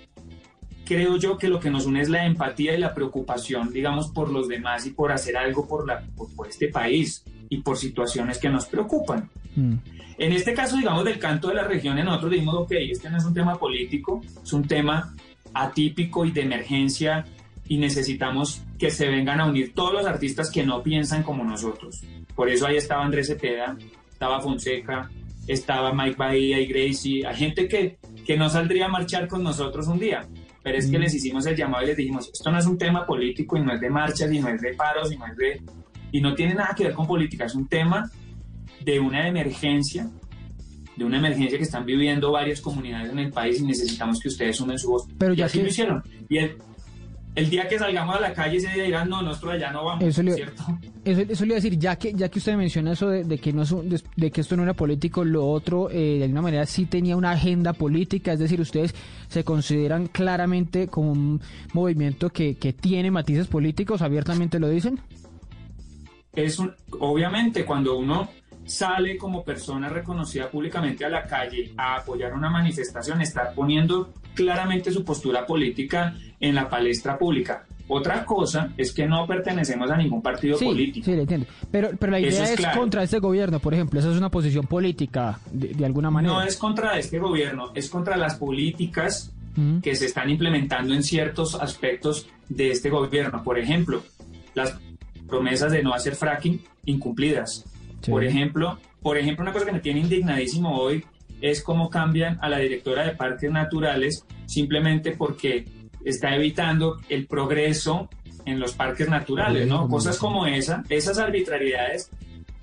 [0.85, 4.31] creo yo que lo que nos une es la empatía y la preocupación, digamos, por
[4.31, 8.49] los demás y por hacer algo por, la, por, este país y por situaciones que
[8.49, 9.31] nos preocupan.
[9.57, 9.75] Mm.
[10.19, 13.25] En este caso, digamos, del canto de la región, nosotros dijimos, ok, este no es
[13.25, 15.15] un tema político, es un tema
[15.53, 17.25] atípico y de emergencia
[17.67, 22.03] y necesitamos que se vengan a unir todos los artistas que no piensan como nosotros.
[22.35, 23.77] Por eso ahí estaba Andrés Cepeda,
[24.11, 25.11] estaba Fonseca,
[25.47, 29.87] estaba Mike Bahía y Gracie, hay gente que, que no saldría a marchar con nosotros
[29.89, 30.27] un día,
[30.65, 33.05] pero es que les hicimos el llamado y les dijimos, esto no es un tema
[33.05, 35.63] político y no es de marchas y no es de paros y no es de...
[36.11, 38.11] y no tiene nada que ver con política, es un tema
[38.81, 40.09] de una emergencia,
[40.97, 44.57] de una emergencia que están viviendo varias comunidades en el país y necesitamos que ustedes
[44.57, 45.07] sumen su voz.
[45.19, 46.03] Pero ya y así lo hicieron.
[46.31, 46.57] Y el,
[47.35, 50.23] el día que salgamos a la calle se dirán, no, nosotros allá no vamos, eso
[50.23, 50.65] le, ¿cierto?
[51.05, 53.53] Eso, eso, le iba a decir, ya que, ya que usted menciona eso de, que,
[53.53, 53.75] no es
[54.17, 57.33] de, que esto no era político, lo otro, eh, de alguna manera sí tenía una
[57.33, 58.95] agenda política, es decir, ustedes
[59.29, 61.43] se consideran claramente como un
[61.75, 64.99] movimiento que, que tiene matices políticos, abiertamente lo dicen.
[66.33, 68.31] Es un, obviamente, cuando uno
[68.65, 74.91] sale como persona reconocida públicamente a la calle a apoyar una manifestación, está poniendo claramente
[74.91, 77.65] su postura política en la palestra pública.
[77.87, 81.05] Otra cosa es que no pertenecemos a ningún partido político.
[81.05, 81.47] Sí, le entiendo.
[81.71, 84.01] Pero, pero la idea es, contra este gobierno, por ejemplo.
[84.01, 86.33] Esa es una posición política, de, alguna manera.
[86.33, 89.31] No es contra este gobierno, es contra las políticas
[89.83, 93.45] que se están implementando en ciertos aspectos de este gobierno.
[93.45, 94.03] Por ejemplo,
[94.55, 94.77] las
[95.29, 97.65] promesas de no hacer fracking incumplidas.
[98.09, 101.05] Por ejemplo, por ejemplo, una cosa que me tiene indignadísimo hoy
[101.51, 105.67] es cómo cambian a la directora de parques naturales simplemente porque
[106.03, 108.09] está evitando el progreso
[108.47, 109.87] en los parques naturales, ¿no?
[109.89, 112.11] Cosas como esa, esas arbitrariedades.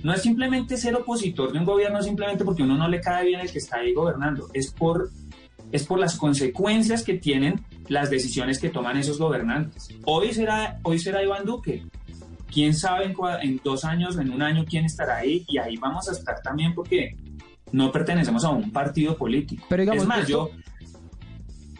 [0.01, 3.41] No es simplemente ser opositor de un gobierno simplemente porque uno no le cae bien
[3.41, 5.11] el que está ahí gobernando, es por,
[5.71, 9.89] es por las consecuencias que tienen las decisiones que toman esos gobernantes.
[10.05, 11.85] Hoy será, hoy será Iván Duque.
[12.51, 15.45] Quién sabe en, en dos años, en un año, quién estará ahí.
[15.47, 17.15] Y ahí vamos a estar también porque
[17.71, 19.63] no pertenecemos a un partido político.
[19.69, 20.49] Pero digamos, es más, esto- yo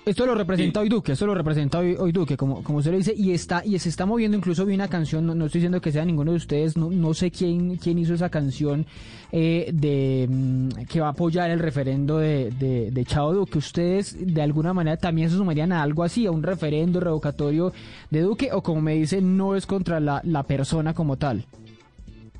[0.03, 2.97] Esto lo representa hoy Duque, esto lo representa hoy, hoy Duque, como, como usted lo
[2.97, 5.79] dice, y está, y se está moviendo, incluso vi una canción, no, no estoy diciendo
[5.79, 8.87] que sea ninguno de ustedes, no, no sé quién, quién hizo esa canción
[9.31, 13.59] eh, de mm, que va a apoyar el referendo de, de, de Chao Duque.
[13.59, 17.71] ¿Ustedes de alguna manera también se sumarían a algo así, a un referendo revocatorio
[18.09, 21.45] de Duque, o como me dice, no es contra la, la persona como tal?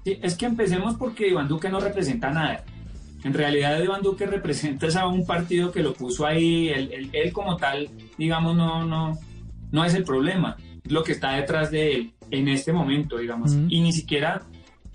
[0.04, 2.64] Sí, es que empecemos porque Iván Duque no representa nada.
[3.24, 7.10] En realidad Iván Duque representa es a un partido que lo puso ahí, él, él-
[7.14, 9.18] él como tal, digamos, no, no,
[9.72, 13.52] no es el problema, es lo que está detrás de él en este momento, digamos,
[13.54, 13.66] Ujú.
[13.70, 14.42] y ni siquiera,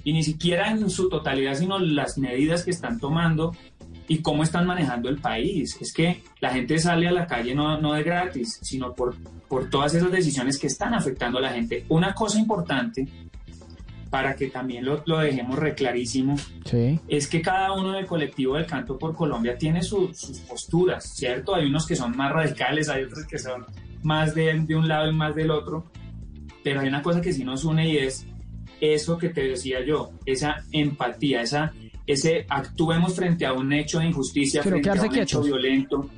[0.02, 3.54] y ni siquiera en su totalidad, sino las medidas que están tomando
[4.08, 5.76] y cómo están manejando el país.
[5.80, 9.16] Es que la gente sale a la calle no, no de gratis, sino por,
[9.48, 11.84] por todas esas decisiones que están afectando a la gente.
[11.88, 13.06] Una cosa importante
[14.10, 17.00] para que también lo, lo dejemos reclarísimo, Sí.
[17.08, 21.54] es que cada uno del colectivo del Canto por Colombia tiene su- sus posturas, ¿cierto?
[21.54, 23.66] Hay unos que son más radicales, hay otros que son
[24.02, 25.84] más de, de un lado y más del otro,
[26.62, 28.26] pero hay una cosa que sí nos une y es
[28.80, 31.72] eso que te decía yo, esa empatía, esa,
[32.06, 35.46] ese actuemos frente a un hecho de injusticia, Pero frente a un quedarse hecho quietos.
[35.60, 36.10] violento,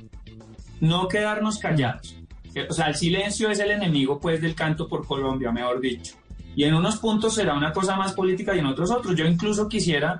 [0.81, 2.15] no quedarnos callados.
[2.53, 6.15] Eh, O sea, el silencio es el enemigo pues del canto por Colombia, mejor dicho.
[6.55, 9.15] Y en unos puntos será una cosa más política y en otros otros.
[9.15, 10.19] Yo incluso quisiera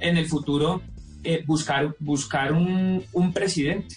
[0.00, 0.82] en el futuro
[1.24, 3.96] eh, buscar, buscar un, un presidente.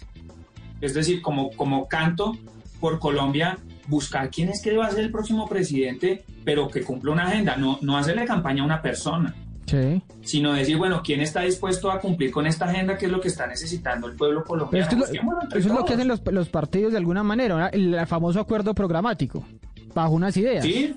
[0.81, 2.37] Es decir, como, como canto
[2.79, 3.57] por Colombia,
[3.87, 7.55] buscar quién es que va a ser el próximo presidente, pero que cumpla una agenda,
[7.55, 9.33] no, no hacerle campaña a una persona
[9.65, 9.99] Sí.
[10.21, 12.99] sino decir, bueno, ¿quién está dispuesto a cumplir con esta agenda?
[12.99, 14.83] ¿Qué es lo que está necesitando el pueblo colombiano?
[14.87, 15.91] esto es lo- eso es lo que todos.
[15.91, 17.71] hacen los, los partidos de alguna manera, ¿verdad?
[17.73, 19.43] el famoso acuerdo programático,
[19.95, 20.63] bajo unas ideas.
[20.63, 20.93] Sí,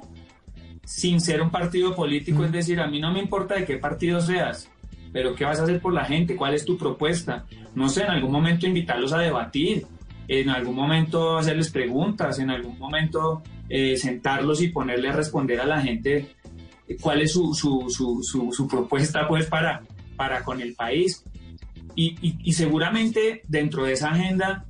[0.89, 2.45] sin ser un partido político, Mm.
[2.47, 4.71] es decir, a mí no me importa de qué partido seas,
[5.13, 6.35] pero ¿qué vas a hacer por la gente?
[6.35, 7.45] ¿Cuál es tu propuesta?
[7.75, 9.87] No sé, en algún momento invitarlos a debatir,
[10.29, 15.67] en algún momento hacerles preguntas, en algún momento eh, sentarlos y ponerle a responder a
[15.67, 16.35] la gente
[16.89, 19.83] eh, cuál es su, su, su, su, su propuesta pues para,
[20.17, 21.23] para con el país.
[21.95, 24.65] Y, y, y seguramente dentro de esa agenda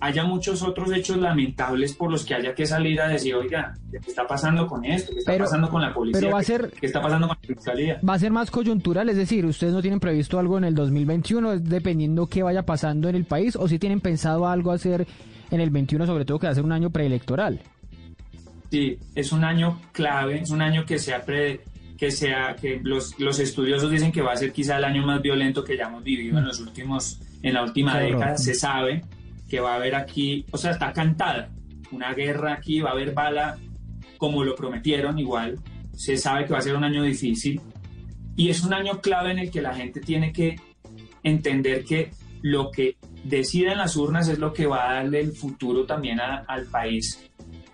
[0.00, 3.98] haya muchos otros hechos lamentables por los que haya que salir a decir, oiga, ¿qué
[3.98, 5.12] está pasando con esto?
[5.12, 6.20] ¿Qué está Pero- pasando con la policía?
[6.20, 8.00] pero va a ¿Qué- ser- ¿Qué está pasando con la fiscalía?
[8.08, 11.52] Va a ser más coyuntural, es decir, ustedes no tienen previsto algo en el 2021,
[11.54, 15.06] es dependiendo qué vaya pasando en el país, o si tienen pensado algo hacer
[15.50, 17.60] en el 21, sobre todo que va a ser un año preelectoral.
[18.70, 21.60] Sí, es un año clave, es un año que sea pre-
[21.96, 25.22] que sea que los, los estudiosos dicen que va a ser quizá el año más
[25.22, 28.36] violento que ya hemos vivido en los últimos en la última década.
[28.36, 29.02] Se sabe
[29.48, 31.50] que va a haber aquí, o sea, está cantada
[31.92, 33.58] una guerra aquí, va a haber bala
[34.18, 35.58] como lo prometieron igual.
[35.94, 37.60] Se sabe que va a ser un año difícil
[38.36, 40.56] y es un año clave en el que la gente tiene que
[41.22, 42.10] entender que
[42.42, 46.44] lo que deciden las urnas es lo que va a darle el futuro también a-
[46.46, 47.22] al país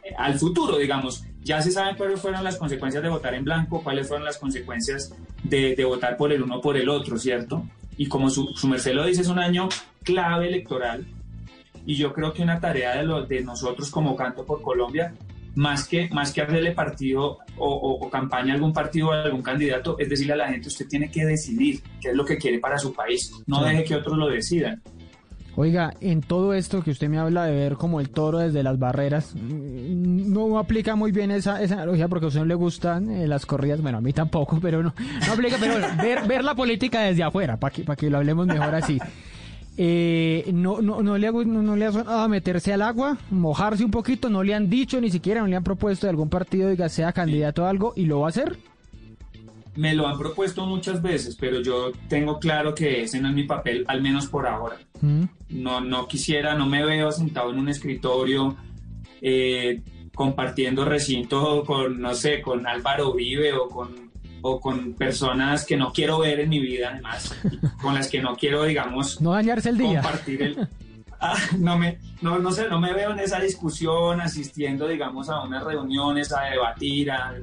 [0.04, 1.24] eh, al futuro, digamos.
[1.42, 5.12] Ya se saben cuáles fueron las consecuencias de votar en blanco, cuáles fueron las consecuencias
[5.42, 7.64] de, de votar por el uno o por el otro, ¿cierto?
[7.96, 9.68] Y como su, su merced lo dice, es un año
[10.04, 11.04] clave electoral.
[11.87, 15.12] Y yo creo que una tarea de, los de nosotros como Canto por Colombia,
[15.55, 19.22] más que, más que hacerle partido o, o- o campaña a algún partido o a
[19.22, 22.39] algún candidato, es decirle a la gente, usted tiene que decidir qué es lo que
[22.39, 23.33] quiere para su país.
[23.47, 24.80] No deje que otros lo decidan.
[25.55, 28.78] Oiga, en todo esto que usted me habla de ver como el toro desde las
[28.78, 33.11] barreras, mm, no aplica muy bien esa, esa analogía porque a usted no le gustan
[33.11, 34.95] eh, las corridas, bueno, a mí tampoco, pero no,
[35.26, 38.47] no aplica, pero ver, ver la política desde afuera, para que, para que lo hablemos
[38.47, 38.99] mejor así.
[39.76, 43.16] Eh, no, no, no le hago, no, no le ha sonado a meterse al agua,
[43.30, 46.28] mojarse un poquito, no le han dicho ni siquiera, no le han propuesto de algún
[46.28, 48.58] partido, diga, sea candidato a algo, y lo va a hacer.
[49.74, 53.44] Me lo han propuesto muchas veces, pero yo tengo claro que ese no es mi
[53.44, 54.76] papel, al menos por ahora.
[55.00, 55.24] Mm.
[55.48, 58.54] No, no quisiera, no me veo sentado en un escritorio
[59.22, 59.80] eh,
[60.14, 64.10] compartiendo recinto con, no sé, con Álvaro Vive o con,
[64.43, 67.34] o con personas que no quiero ver en mi vida, además,
[67.80, 70.03] con las que no quiero, digamos, No dañarse el día.
[70.03, 70.68] compartir el...
[71.20, 75.43] Ah, no, me, no, no sé, no me veo en esa discusión, asistiendo, digamos, a
[75.45, 77.34] unas reuniones, a debatir, a,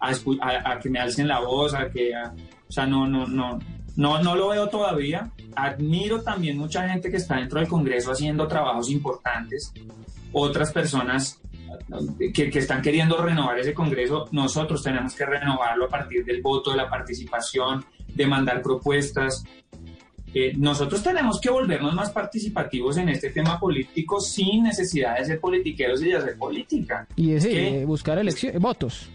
[0.00, 0.08] a,
[0.40, 3.58] a- a que me alcen la voz, a que, o sea, no, no, no,
[3.96, 5.30] no, no lo veo todavía.
[5.54, 9.74] Admiro también mucha gente que está dentro del Congreso haciendo trabajos importantes,
[10.32, 11.38] otras personas
[12.34, 16.70] que, que están queriendo renovar ese Congreso, nosotros tenemos que renovarlo a partir del voto,
[16.70, 19.44] de la participación, de mandar propuestas.
[20.34, 25.40] eh, nosotros tenemos que volvernos más participativos en este tema político sin necesidad de ser
[25.40, 27.06] politiqueros y de hacer política.
[27.16, 29.10] Y es, que eh, buscar elecciones, votos.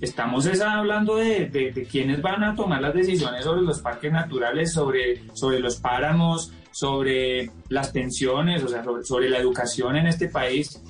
[0.00, 4.12] estamos es hablando de, de, de quiénes van a tomar las decisiones sobre los parques
[4.12, 10.06] naturales, sobre, sobre los páramos, sobre las pensiones, o sea, sobre, sobre la educación en
[10.06, 10.80] este país.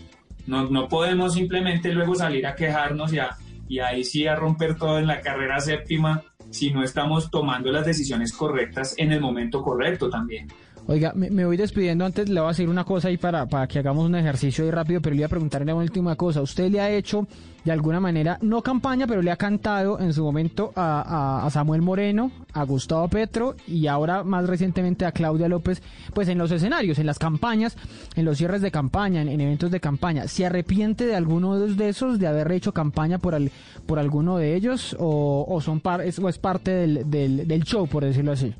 [0.49, 3.37] No, no podemos simplemente luego salir a quejarnos y, a-
[3.69, 7.85] y ahí sí a romper todo en la carrera séptima si no estamos tomando las
[7.87, 10.49] decisiones correctas en el momento correcto también.
[10.87, 12.07] Oiga, me, voy despidiendo.
[12.07, 14.71] Antes le voy a decir una cosa ahí para, para que hagamos un ejercicio ahí
[14.71, 16.41] rápido, pero le voy a preguntarle una última cosa.
[16.41, 17.29] ¿Usted le ha hecho
[17.69, 21.83] de alguna manera, no campaña, pero le ha cantado en su momento a, a- Samuel
[21.83, 25.83] Moreno, a Gustavo Petro y ahora más recientemente a Claudia López,
[26.15, 27.77] pues en los escenarios, en las campañas,
[28.17, 30.27] en los cierres de campaña, en, en eventos de campaña?
[30.29, 33.51] ¿Se arrepiente de alguno de esos, de haber hecho campaña por, al-
[33.87, 37.65] por alguno de ellos o, o son par- es, o es parte del, del, del
[37.65, 38.55] show, por decirlo así?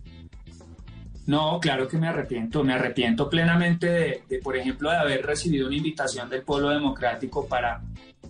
[1.27, 2.65] No, claro que me arrepiento.
[2.65, 7.47] Me arrepiento plenamente de, de, por ejemplo, de haber recibido una invitación del Pueblo Democrático
[7.47, 7.83] para,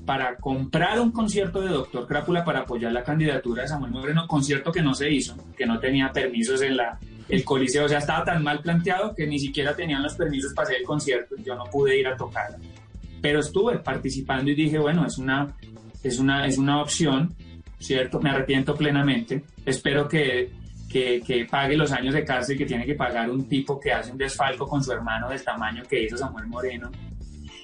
[0.09, 4.73] para comprar un concierto de Doctor Crápula para apoyar la candidatura de Samuel Moreno, concierto
[4.73, 6.99] que no se hizo, que no tenía permisos en la,
[7.29, 7.85] el coliseo.
[7.85, 10.87] O sea, estaba tan mal planteado que ni siquiera tenían los permisos para hacer el
[10.87, 11.37] concierto.
[11.45, 12.57] Yo no pude ir a tocar.
[13.21, 15.55] Pero estuve participando y dije, bueno, es una,
[16.03, 17.35] es una, es una opción,
[17.79, 18.19] ¿cierto?
[18.19, 19.45] Me arrepiento plenamente.
[19.67, 20.51] Espero que
[20.89, 24.11] que, que, pague los años de cárcel que tiene que pagar un tipo que hace
[24.11, 26.91] un desfalco con su hermano del tamaño que hizo Samuel Moreno.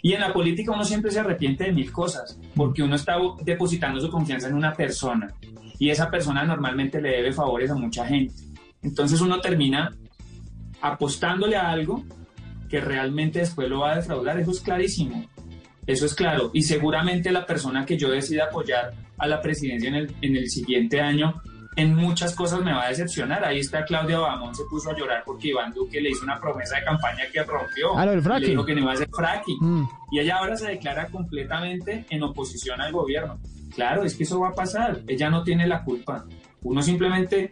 [0.05, 3.99] Y en la política uno siempre se arrepiente de mil cosas, porque uno está depositando
[4.03, 5.33] su confianza en una persona
[5.79, 8.35] y esa persona normalmente le debe favores a mucha gente.
[8.83, 9.97] Entonces uno termina
[10.83, 12.05] apostándole a algo
[12.69, 15.25] que realmente después lo va a defraudar, eso es clarísimo.
[15.87, 16.51] Eso es claro.
[16.53, 20.51] Y seguramente la persona que yo decida apoyar a la presidencia en el, en el
[20.51, 21.41] siguiente año
[21.77, 23.45] en muchas cosas me va a decepcionar.
[23.45, 26.77] Ahí está Claudia Bamón, se puso a llorar porque Iván Duque le hizo una promesa
[26.79, 27.97] de campaña que rompió.
[27.97, 28.43] Ah, lo del fracking.
[28.43, 29.59] Le dijo que no iba a hacer fracking.
[29.61, 29.89] Mm.
[30.13, 33.39] Y ella ahora se declara completamente en oposición al gobierno.
[33.75, 35.01] Claro, es que eso va a pasar.
[35.09, 36.25] Ella no tiene la culpa.
[36.63, 37.51] Uno simplemente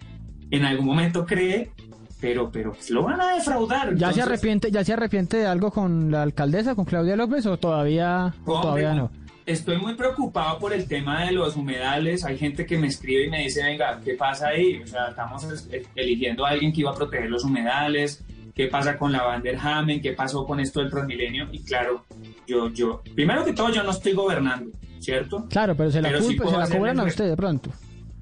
[0.51, 1.73] en algún momento cree,
[2.21, 3.89] pero, pero pues lo van a defraudar.
[3.89, 7.45] ¿Ya Entonces, se arrepiente, ya se arrepiente de algo con la alcaldesa, con Claudia López
[7.47, 9.11] o todavía, o Hombre, todavía no?
[9.45, 12.25] Estoy muy preocupado por el tema de los humedales.
[12.25, 14.81] Hay gente que me escribe y me dice, venga, ¿qué pasa ahí?
[14.83, 18.25] O sea, estamos es- eligiendo a alguien que iba a proteger los humedales.
[18.55, 20.01] ¿Qué pasa con la Van der Hamen?
[20.01, 21.49] ¿Qué pasó con esto del Transmilenio?
[21.53, 22.05] Y claro,
[22.47, 24.71] yo, yo, primero que todo, yo no estoy gobernando,
[25.01, 25.47] ¿cierto?
[25.49, 27.37] Claro, pero se la, Pero sí culpa, puedo se la hacerle cobran a usted de
[27.37, 27.71] pronto.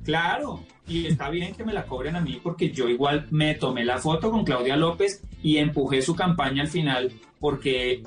[0.04, 3.84] Claro, y está bien que me la cobren a mí porque yo igual me tomé
[3.84, 8.02] la foto con Claudia López y empujé su campaña al final porque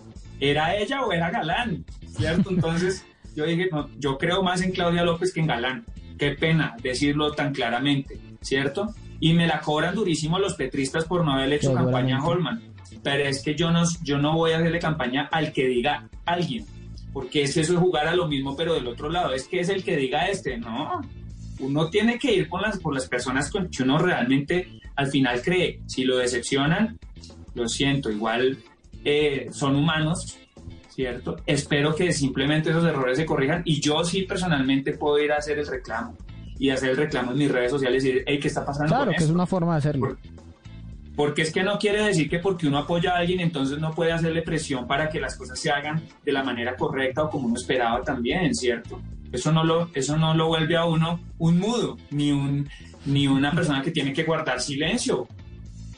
[0.50, 1.86] era ella o era Galán,
[2.18, 2.50] ¿cierto?
[2.50, 5.86] Entonces yo dije, no, yo creo más en Claudia López que en Galán.
[6.18, 8.94] Qué pena decirlo tan claramente, ¿cierto?
[9.20, 12.62] Y me la cobran durísimo los petristas por no haber hecho campaña a Holman.
[13.02, 16.66] Pero es que yo no, yo no voy a hacerle campaña al que diga alguien,
[17.14, 19.34] porque es eso es jugar a lo mismo, pero del otro lado.
[19.34, 21.02] Es que es el que diga este, no.
[21.60, 25.42] Uno tiene que ir con las, por las personas con que uno realmente al final
[25.42, 25.80] cree.
[25.88, 26.98] Si lo decepcionan,
[27.56, 28.58] lo siento, igual
[29.04, 30.38] eh, son humanos,
[30.90, 31.38] ¿cierto?
[31.46, 35.60] Espero que simplemente esos errores se corrijan y yo sí personalmente puedo ir a hacer
[35.60, 36.16] el reclamo
[36.60, 39.06] y hacer el reclamo en mis redes sociales y decir, hey, ¿qué está pasando Claro,
[39.06, 40.18] con que es una forma de hacerlo.
[41.16, 44.12] Porque es que no quiere decir que porque uno apoya a alguien entonces no puede
[44.12, 47.56] hacerle presión para que las cosas se hagan de la manera correcta o como uno
[47.56, 49.00] esperaba también, ¿cierto?
[49.32, 52.70] Eso no lo, eso no lo vuelve a uno un mudo, ni, un,
[53.06, 55.28] ni una persona que tiene que guardar silencio.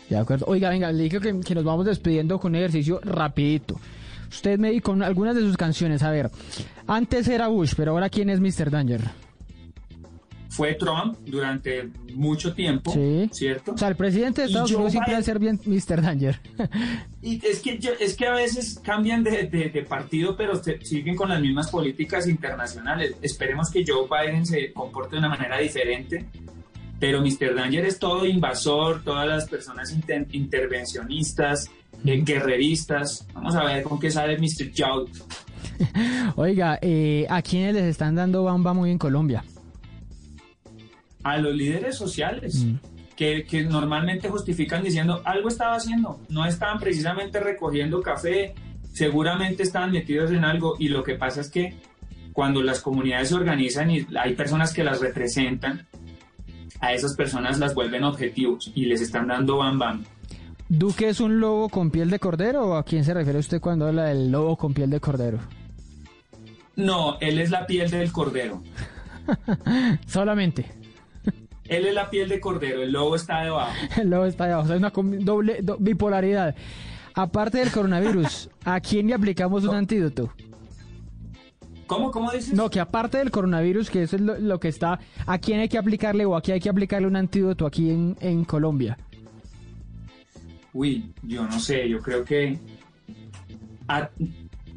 [0.09, 0.45] De acuerdo.
[0.47, 3.79] Oiga, venga, le digo que, que nos vamos despidiendo con un ejercicio rapidito.
[4.29, 6.29] Usted me con algunas de sus canciones, a ver.
[6.87, 8.69] Antes era Bush, pero ahora ¿quién es Mr.
[8.69, 9.01] Danger?
[10.49, 13.29] Fue Trump durante mucho tiempo, Sí.
[13.33, 13.73] ¿cierto?
[13.73, 16.01] O sea, el presidente de Estados Unidos siempre Biden- debe ser bien Mr.
[16.01, 16.39] Danger.
[17.21, 20.79] Y es que, yo- es que a veces cambian de, de- de partido, pero se-
[20.85, 23.15] siguen con las mismas políticas internacionales.
[23.21, 26.25] Esperemos que Joe Biden se comporte de una manera diferente.
[26.99, 27.53] Pero Mr.
[27.55, 31.69] Danger es todo invasor, todas las personas inter- intervencionistas,
[32.05, 33.27] eh, guerreristas.
[33.33, 34.71] Vamos a ver con qué sale Mr.
[34.75, 35.05] Joe.
[36.35, 39.43] Oiga, eh, ¿a quiénes les están dando bamba muy en Colombia?
[41.23, 42.63] A los líderes sociales.
[42.63, 42.75] Mm.
[43.15, 48.53] Que, que normalmente justifican diciendo algo estaba haciendo, no estaban precisamente recogiendo café,
[48.91, 51.75] seguramente estaban metidos en algo y lo que pasa es que
[52.33, 55.87] cuando las comunidades se organizan y hay personas que las representan,
[56.81, 60.03] a esas personas las vuelven objetivos y les están dando bam bam.
[60.67, 63.87] ¿Duque es un lobo con piel de cordero o a quién se refiere usted cuando
[63.87, 65.39] habla del lobo con piel de cordero?
[66.75, 68.61] No, él es la piel del cordero.
[70.07, 70.65] Solamente.
[71.65, 73.71] Él es la piel de cordero, el lobo está debajo.
[73.99, 76.55] El lobo está debajo, o sea, es una com- doble do- bipolaridad.
[77.15, 80.31] Aparte del coronavirus, ¿a quién le aplicamos un antídoto?
[81.87, 82.53] ¿Cómo, cómo dices?
[82.53, 85.69] No, que aparte del coronavirus, que eso es lo, lo que está, ¿a quién hay
[85.69, 88.97] que aplicarle o aquí hay que aplicarle un antídoto aquí en, en Colombia?
[90.73, 92.59] Uy, yo no sé, yo creo que
[93.87, 94.09] a-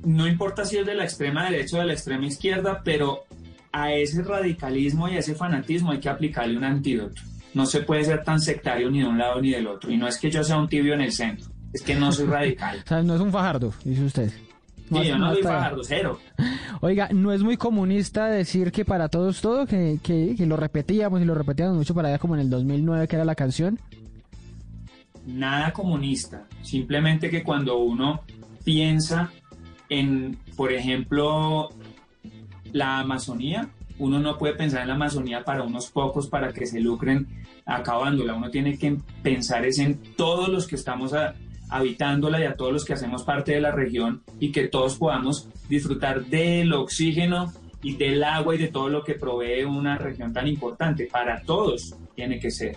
[0.04, 3.24] no importa si es de la extrema derecha o de la extrema izquierda, pero
[3.72, 7.20] a ese radicalismo y a ese fanatismo hay que aplicarle un antídoto.
[7.54, 9.90] No se puede ser tan sectario ni de un lado ni del otro.
[9.90, 12.26] Y no es que yo sea un tibio en el centro, es que no soy
[12.28, 12.82] radical.
[12.84, 14.30] O sea, no es un fajardo, dice usted.
[14.88, 15.42] Sí, yo no soy
[15.82, 16.18] cero.
[16.80, 21.20] Oiga, no es muy comunista decir que para todos todo, que, que, que lo repetíamos
[21.20, 23.78] y lo repetíamos mucho para allá como en el 2009 que era la canción.
[25.26, 28.22] nada comunista, simplemente que cuando uno
[28.64, 29.30] piensa
[29.88, 31.68] en, por ejemplo,
[32.72, 33.68] la Amazonía,
[33.98, 37.26] uno no puede pensar en la Amazonía para unos pocos para que se lucren
[37.66, 41.34] acabándola, uno tiene que pensar es en todos los que estamos a-
[41.70, 45.48] habitándola y a todos los que hacemos parte de la región y que todos podamos
[45.68, 47.52] disfrutar del oxígeno
[47.82, 51.08] y del agua y de todo lo que provee una región tan importante.
[51.10, 52.76] Para todos tiene que ser.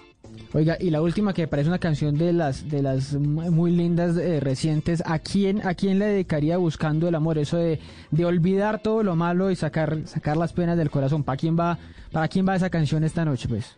[0.54, 4.18] Oiga, y la última que me parece una canción de las de las muy lindas
[4.18, 7.38] eh, recientes, ¿a quién a quién le dedicaría buscando el amor?
[7.38, 7.80] Eso de,
[8.12, 11.24] de olvidar todo lo malo y sacar sacar las penas del corazón.
[11.24, 11.78] ¿Para quién va
[12.12, 13.78] para quién va esa canción esta noche, pues?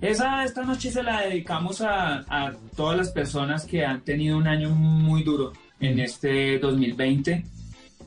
[0.00, 4.46] Esa, esta noche se la dedicamos a, a todas las personas que han tenido un
[4.46, 7.44] año muy duro en este 2020,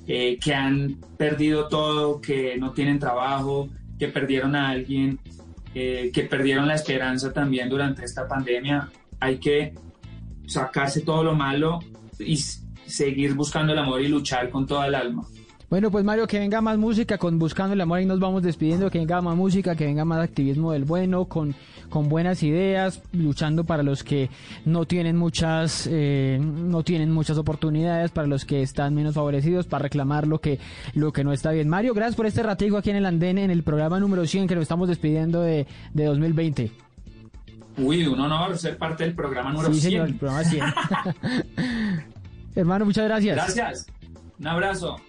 [0.08, 5.20] eh, que han perdido todo, que no tienen trabajo, que perdieron a alguien,
[5.76, 8.90] eh, que perdieron la esperanza también durante esta pandemia.
[9.20, 9.74] Hay que
[10.48, 11.80] sacarse todo lo malo
[12.18, 15.26] y seguir buscando el amor y luchar con toda el alma.
[15.70, 18.90] Bueno, pues Mario, que venga más música con Buscando el Amor y nos vamos despidiendo,
[18.90, 21.54] que venga más música, que venga más activismo del bueno, con,
[21.90, 24.32] con buenas ideas, luchando para los que
[24.66, 29.84] no tienen muchas, eh, no tienen muchas oportunidades, para los que están menos favorecidos, para
[29.84, 30.60] reclamar lo que,
[30.96, 31.70] lo que no está bien.
[31.70, 34.56] Mario, gracias por este ratico aquí en el andén, en el programa número 100 que
[34.56, 36.72] nos estamos despidiendo de, de 2020.
[37.78, 39.92] Uy, un honor ser parte del programa número sí, 100.
[39.92, 40.64] señor, el programa 100.
[42.56, 43.36] Hermano, muchas gracias.
[43.36, 43.88] Gracias.
[44.40, 45.00] Un abrazo.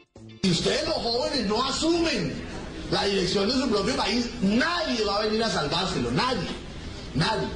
[0.43, 2.33] Si ustedes los jóvenes no asumen
[2.91, 6.49] la dirección de su propio país, nadie va a venir a salvárselo, nadie,
[7.15, 7.47] nadie.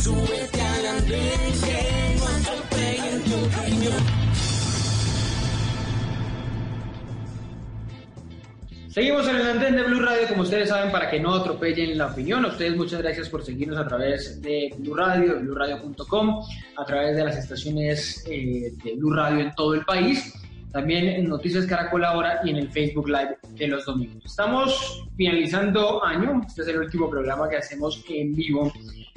[0.00, 4.28] Súbete al andén que no atropellen tu cañón.
[8.88, 12.06] Seguimos en el andén de Blue Radio, como ustedes saben, para que no atropellen la
[12.06, 12.44] opinión.
[12.44, 16.44] A ustedes muchas gracias por seguirnos a través de Blue Radio, de BlueRadio.com,
[16.76, 20.32] a través de las estaciones eh, de Blue Radio en todo el país.
[20.72, 24.24] También en Noticias Caracol ahora y en el Facebook Live de los domingos.
[24.24, 28.72] Estamos finalizando año, este es el último programa que hacemos en vivo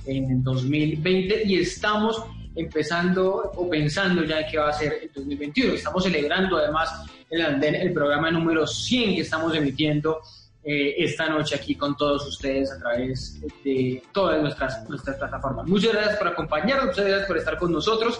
[0.05, 2.23] en 2020 y estamos
[2.55, 5.73] empezando o pensando ya qué va a ser el 2021.
[5.73, 6.89] Estamos celebrando además
[7.29, 10.21] el andén, el programa número 100 que estamos emitiendo
[10.63, 15.65] eh, esta noche aquí con todos ustedes a través de todas nuestras, nuestras plataformas.
[15.67, 18.19] Muchas gracias por acompañarnos, muchas gracias por estar con nosotros.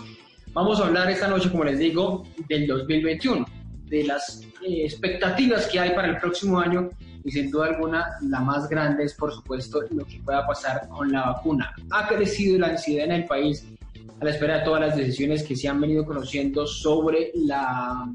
[0.54, 3.46] Vamos a hablar esta noche, como les digo, del 2021,
[3.86, 6.90] de las eh, expectativas que hay para el próximo año
[7.24, 11.10] y sin duda alguna la más grande es por supuesto lo que pueda pasar con
[11.10, 11.74] la vacuna.
[11.92, 13.66] Ha crecido la ansiedad en el país
[14.20, 18.12] a la espera de todas las decisiones que se han venido conociendo sobre la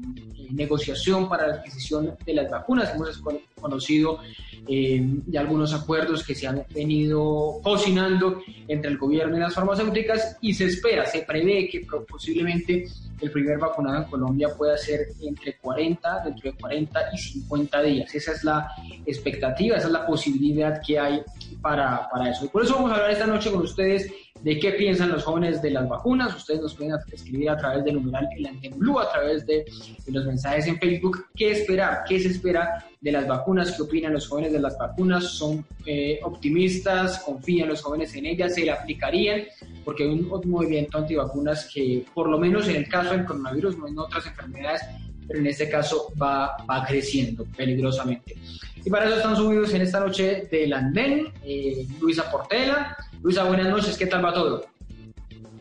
[0.51, 2.93] negociación para la adquisición de las vacunas.
[2.93, 4.19] Hemos con- conocido
[4.67, 10.37] eh, ya algunos acuerdos que se han venido cocinando entre el gobierno y las farmacéuticas
[10.41, 12.85] y se espera, se prevé que posiblemente
[13.21, 18.13] el primer vacunado en Colombia pueda ser entre 40, dentro de 40 y 50 días.
[18.13, 18.69] Esa es la
[19.05, 21.21] expectativa, esa es la posibilidad que hay
[21.61, 22.45] para, para eso.
[22.45, 24.11] Y por eso vamos a hablar esta noche con ustedes
[24.43, 26.35] de qué piensan los jóvenes de las vacunas.
[26.35, 28.27] Ustedes nos pueden escribir a través del numeral
[28.61, 29.65] El Blue, a través de,
[30.05, 31.27] de los mensajes en Facebook.
[31.35, 32.03] ¿Qué esperar?
[32.07, 33.71] ¿Qué se espera de las vacunas?
[33.71, 35.23] ¿Qué opinan los jóvenes de las vacunas?
[35.25, 37.19] ¿Son eh, optimistas?
[37.19, 38.55] ¿Confían los jóvenes en ellas?
[38.55, 39.41] ¿Se le aplicarían?
[39.83, 43.77] Porque hay un, un movimiento antivacunas que, por lo menos en el caso del coronavirus,
[43.77, 44.81] no en otras enfermedades,
[45.27, 48.35] pero en este caso va, va creciendo peligrosamente.
[48.83, 52.95] Y para eso están subidos en esta noche del andén eh, Luisa Portela.
[53.21, 54.65] Luisa, buenas noches, ¿qué tal va todo?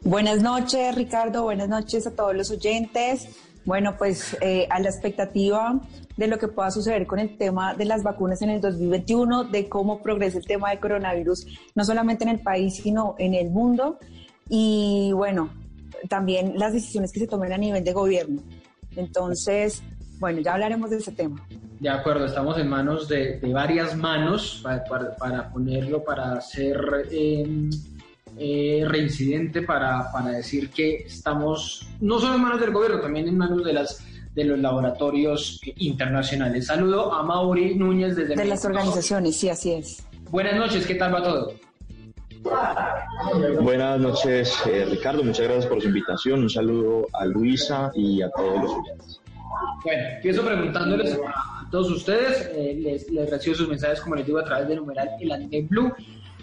[0.03, 1.43] Buenas noches, Ricardo.
[1.43, 3.29] Buenas noches a todos los oyentes.
[3.67, 5.81] Bueno, pues eh, a la expectativa
[6.17, 9.69] de lo que pueda suceder con el tema de las vacunas en el 2021, de
[9.69, 13.99] cómo progresa el tema del coronavirus, no solamente en el país, sino en el mundo.
[14.49, 15.51] Y bueno,
[16.09, 18.41] también las decisiones que se tomen a nivel de gobierno.
[18.95, 19.83] Entonces,
[20.21, 21.45] bueno, ya hablaremos de ese tema.
[21.81, 26.79] De acuerdo, estamos en manos de, varias manos para, ponerlo, para ser
[27.11, 27.69] em,
[28.39, 33.39] eh, reincidente, para, para decir que estamos no solo en manos del gobierno, también en
[33.39, 34.05] manos de las
[34.37, 36.67] de los laboratorios internacionales.
[36.67, 38.37] Saludo a Mauri Núñez desde...
[38.37, 40.07] De las organizaciones, sí, así es.
[40.31, 41.55] Buenas noches, ¿qué tal va todo?
[43.63, 45.25] Buenas noches, eh, Ricardo.
[45.25, 46.41] Muchas gracias por su invitación.
[46.41, 49.21] Un saludo a Luisa y a todos los oyentes.
[49.83, 52.51] Bueno, empiezo preguntándoles a todos ustedes.
[52.55, 55.67] Eh, les, les, recibo sus mensajes, como les digo, a través del numeral El Anime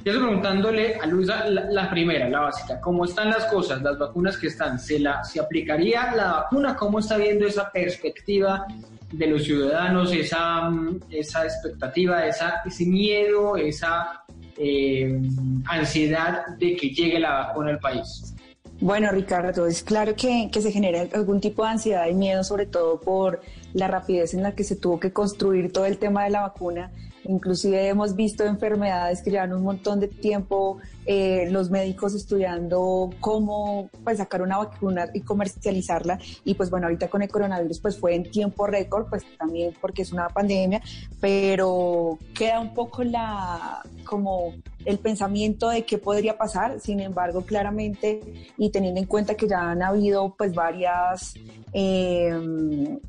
[0.04, 0.10] Blue.
[0.12, 2.80] Empiezo preguntándole a Luisa la, primera, la básica.
[2.82, 4.80] ¿Cómo están las cosas, las vacunas que están?
[4.80, 6.76] ¿Se, la, ¿Se aplicaría la vacuna?
[6.76, 8.66] ¿Cómo está viendo esa perspectiva
[9.12, 10.70] de los ciudadanos, esa,
[11.10, 14.24] esa expectativa, esa, ese miedo, esa
[14.58, 15.22] eh,
[15.66, 18.34] ansiedad de que llegue la vacuna al país?
[18.80, 22.66] Bueno, Ricardo, es claro que, que, se genera algún tipo de ansiedad y miedo, sobre
[22.66, 23.42] todo por
[23.74, 26.92] la rapidez en la que se tuvo que construir todo el tema de la vacuna
[27.26, 33.90] Inclusive hemos visto enfermedades que llevan un montón de tiempo, eh, los médicos estudiando cómo
[34.04, 36.20] pues, sacar una vacuna y comercializarla.
[36.44, 40.02] Y pues bueno, ahorita con el coronavirus pues fue en tiempo récord, pues también porque
[40.02, 40.82] es una pandemia,
[41.20, 44.54] pero queda un poco la como
[44.86, 46.80] el pensamiento de qué podría pasar.
[46.80, 48.22] Sin embargo, claramente
[48.58, 51.36] y teniendo en cuenta que ya han habido pues varias
[51.74, 53.00] eh,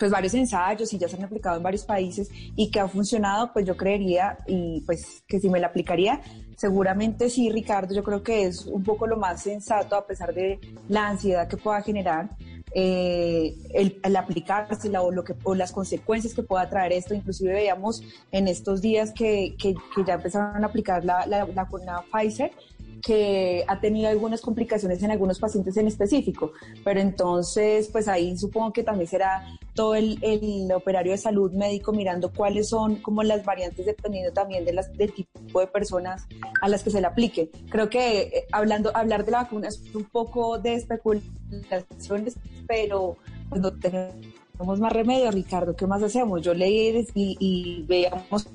[0.00, 3.52] pues varios ensayos y ya se han aplicado en varios países y que ha funcionado,
[3.52, 6.22] pues yo creería y pues que si me la aplicaría,
[6.56, 10.58] seguramente sí, Ricardo, yo creo que es un poco lo más sensato a pesar de
[10.88, 12.30] la ansiedad que pueda generar.
[12.72, 17.14] Eh, el, el, aplicársela o, lo que, o las consecuencias que pueda traer esto.
[17.14, 19.74] Inclusive veíamos en estos días que, que,
[20.06, 22.52] ya empezaron a aplicar la, la, la, la Pfizer
[23.00, 26.52] que ha tenido algunas complicaciones en algunos pacientes en específico,
[26.84, 29.42] pero entonces pues ahí supongo que también será
[29.80, 34.62] todo el, el operario de salud médico mirando cuáles son como las variantes dependiendo también
[34.66, 36.26] de las, del tipo de personas
[36.60, 37.50] a las que se le aplique.
[37.70, 42.36] Creo que eh, hablando, hablar de la vacuna es un poco de especulaciones,
[42.68, 43.16] pero
[43.48, 46.42] pues, no tenemos más remedio, Ricardo, ¿qué más hacemos?
[46.42, 48.50] Yo leí y, y veíamos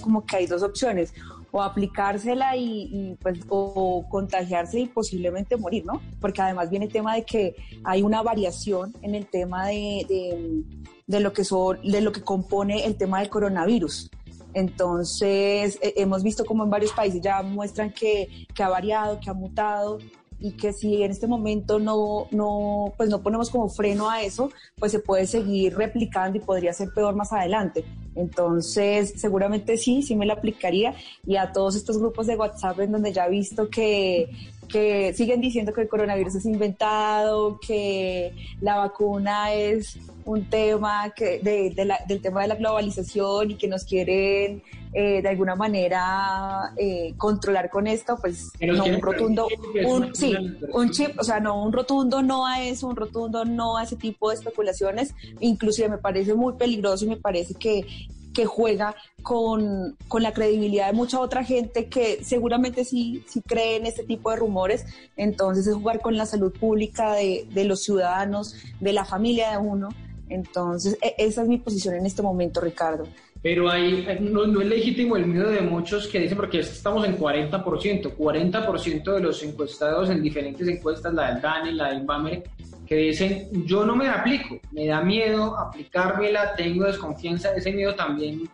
[0.00, 1.12] como que hay dos opciones
[1.50, 6.00] o aplicársela y, pues o contagiarse y posiblemente morir, ¿no?
[6.20, 10.64] Porque además viene el tema de que hay una variación en el tema de,
[11.06, 14.10] de, lo que son, de lo que compone el tema del coronavirus.
[14.54, 19.34] Entonces, hemos visto como en varios países ya muestran que, que ha variado, que ha
[19.34, 19.98] mutado
[20.40, 24.50] y que si en este momento no, no, pues no ponemos como freno a eso,
[24.78, 27.84] pues se puede seguir replicando y podría ser peor más adelante.
[28.14, 30.94] Entonces, seguramente sí, sí me la aplicaría
[31.26, 34.30] y a todos estos grupos de WhatsApp en donde ya he visto que
[34.68, 39.98] que siguen diciendo que el coronavirus es inventado, que la vacuna es
[40.28, 44.62] un tema que del tema de la globalización y que nos quieren
[44.92, 49.48] eh, de alguna manera eh, controlar con esto, pues no un rotundo,
[49.86, 50.36] un, sí,
[50.74, 53.96] un chip, o sea, no un rotundo no a eso, un rotundo no a ese
[53.96, 57.86] tipo de especulaciones, inclusive me parece muy peligroso y me parece que,
[58.34, 63.76] que juega con, con, la credibilidad de mucha otra gente que seguramente sí, sí cree
[63.76, 64.84] en este tipo de rumores.
[65.16, 69.56] Entonces es jugar con la salud pública de, de los ciudadanos, de la familia de
[69.56, 69.88] uno.
[70.28, 73.06] Entonces e, esa es mi posición en este momento, Ricardo.
[73.42, 77.16] Pero hay, no, no, es legítimo el miedo de muchos que dicen, porque estamos en
[77.16, 82.42] 40%, 40% de los encuestados en diferentes encuestas, la del DANE, la del INVAMER,
[82.84, 88.48] que dicen, yo no me aplico, me da miedo aplicármela, tengo desconfianza, ese miedo también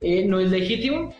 [0.00, 1.12] eh, no es legítimo.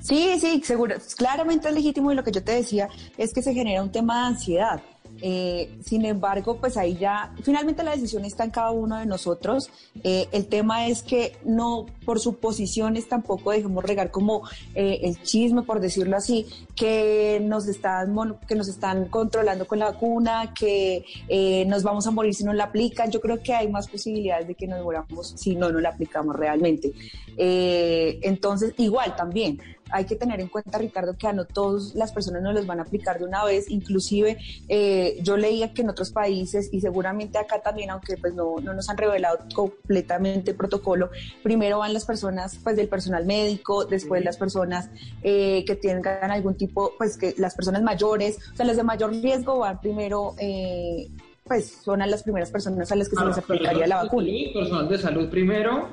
[0.00, 2.88] Sí, sí, seguro, claramente es legítimo y lo que yo te decía
[3.18, 4.82] es que se genera un tema de ansiedad.
[5.24, 9.70] Eh, sin embargo, pues ahí ya, finalmente la decisión está en cada uno de nosotros.
[10.02, 14.42] Eh, el tema es que no, por suposiciones, tampoco dejemos regar como
[14.74, 18.12] eh, el chisme, por decirlo así, que nos están,
[18.48, 21.04] que nos están controlando con la vacuna, que
[21.68, 23.10] nos vamos a morir si no la aplican.
[23.12, 26.34] Yo creo que hay más posibilidades de que nos moramos si no, no la aplicamos
[26.34, 26.92] realmente.
[27.36, 29.60] entonces, igual también,
[29.92, 32.80] hay que tener en cuenta, Ricardo, que a no todas las personas no les van
[32.80, 33.70] a aplicar de una vez.
[33.70, 34.38] Inclusive
[34.68, 38.72] eh, yo leía que en otros países y seguramente acá también, aunque pues no, no
[38.74, 41.10] nos han revelado completamente el protocolo,
[41.42, 44.88] primero van las personas pues del personal médico, después las personas
[45.22, 49.12] eh, que tengan algún tipo, pues que las personas mayores, o sea, las de mayor
[49.12, 51.08] riesgo van primero eh,
[51.44, 54.28] pues son a las primeras personas a las que se les aplicaría la vacuna.
[54.54, 55.90] Personal de salud primero,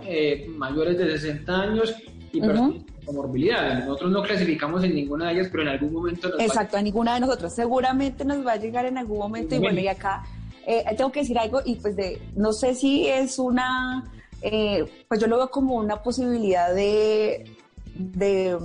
[0.55, 1.95] mayores de 60 años
[2.31, 3.79] y personas comorbilidad.
[3.79, 7.15] Nosotros no clasificamos en ninguna de ellas, pero en algún momento nos Exacto, a ninguna
[7.15, 7.53] de nosotros.
[7.53, 10.23] Seguramente nos va a llegar en algún momento y bueno, y acá
[10.65, 14.11] eh, tengo que decir algo y pues de, no sé si es una,
[14.41, 17.51] eh, pues yo lo veo como una posibilidad de,
[17.95, 18.57] de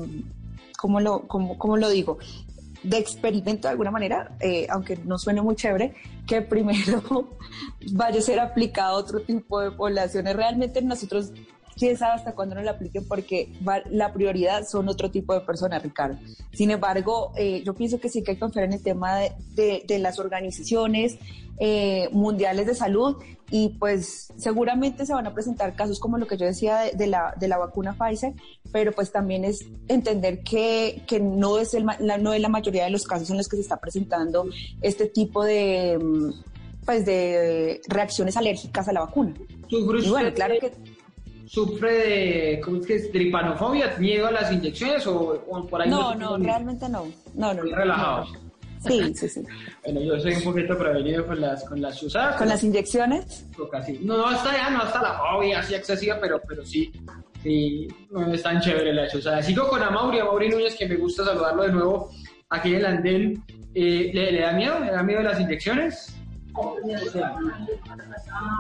[0.77, 2.19] ¿cómo lo, cómo, cómo lo digo?
[2.83, 5.95] de experimento de alguna manera, eh, aunque no suene muy chévere,
[6.27, 7.03] que primero
[7.93, 10.37] vaya a ser aplicado a otro tipo de poblaciones.
[10.37, 11.33] Realmente nosotros
[11.77, 13.53] quién sabe hasta cuándo nos la apliquen porque
[13.91, 16.19] la prioridad son otro tipo de personas, Ricardo.
[16.53, 19.19] Sin embargo, eh, yo pienso que sí que hay que confiar en el tema
[19.55, 21.19] de, de, las organizaciones
[21.59, 23.17] eh, mundiales de salud
[23.51, 27.35] y pues seguramente se van a presentar casos como lo que yo decía de, la,
[27.39, 28.35] de la vacuna Pfizer,
[28.73, 32.85] pero pues también es entender que, que no, es el, la, no es la mayoría
[32.85, 34.47] de los casos en los que se está presentando
[34.81, 35.99] este tipo de
[36.85, 39.35] pues de reacciones alérgicas a la vacuna.
[39.69, 40.73] Y bueno, claro que
[41.47, 43.13] sufre de, ¿cómo es que es?
[43.13, 45.91] Tripanofobia, miedo a las inyecciones o, por ahí.
[45.91, 47.07] No, no, realmente no.
[47.35, 47.63] No, no.
[47.63, 48.27] Muy relajado.
[48.87, 49.43] Sí, sí, sí.
[49.83, 52.37] Bueno, yo soy un poquito prevenido con las, con las chuzadas.
[52.37, 53.47] ¿Con las inyecciones?
[53.71, 53.99] Casi.
[54.01, 56.93] No, no hasta ya, no hasta la fobia así excesiva, pero, pero sí,
[57.43, 59.43] sí, no es tan chévere la chuzada.
[59.43, 62.11] Sigo con Amaury, Amaury Núñez, que me gusta saludarlo de nuevo
[62.51, 63.45] aquí en el andén.
[63.75, 64.79] Eh, ¿le, ¿Le da miedo?
[64.79, 66.14] ¿Le da miedo las inyecciones?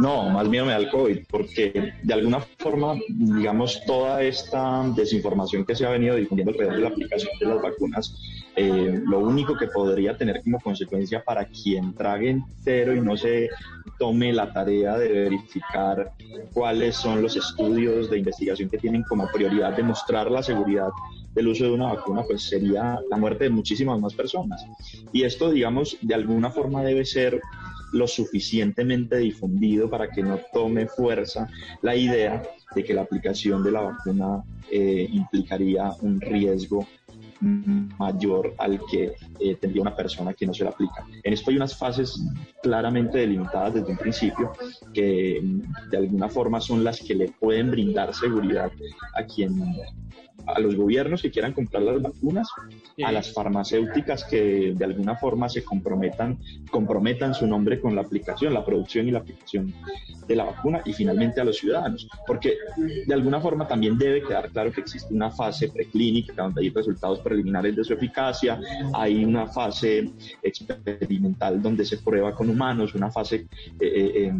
[0.00, 5.64] No, más miedo me da el COVID, porque de alguna forma, digamos, toda esta desinformación
[5.64, 8.16] que se ha venido difundiendo alrededor de la aplicación de las vacunas,
[8.56, 13.50] eh, lo único que podría tener como consecuencia para quien trague entero y no se
[13.98, 16.12] tome la tarea de verificar
[16.52, 20.88] cuáles son los estudios de investigación que tienen como prioridad demostrar la seguridad
[21.34, 24.64] del uso de una vacuna, pues sería la muerte de muchísimas más personas.
[25.12, 27.40] Y esto, digamos, de alguna forma debe ser
[27.94, 31.48] lo suficientemente difundido para que no tome fuerza
[31.80, 32.42] la idea
[32.74, 36.86] de que la aplicación de la vacuna eh, implicaría un riesgo
[37.98, 41.06] mayor al que eh, tendría una persona que no se la aplica.
[41.22, 42.20] En esto hay unas fases
[42.62, 44.52] claramente delimitadas desde un principio
[44.92, 45.40] que
[45.90, 48.70] de alguna forma son las que le pueden brindar seguridad
[49.14, 49.54] a quien
[50.46, 52.48] a los gobiernos que quieran comprar las vacunas,
[53.04, 56.38] a las farmacéuticas que de alguna forma se comprometan,
[56.70, 59.72] comprometan su nombre con la aplicación, la producción y la aplicación
[60.26, 62.56] de la vacuna y finalmente a los ciudadanos, porque
[63.06, 67.20] de alguna forma también debe quedar claro que existe una fase preclínica donde hay resultados
[67.34, 68.60] preliminares de su eficacia,
[68.92, 70.10] hay una fase
[70.42, 73.48] experimental donde se prueba con humanos, una fase
[73.80, 74.32] eh, eh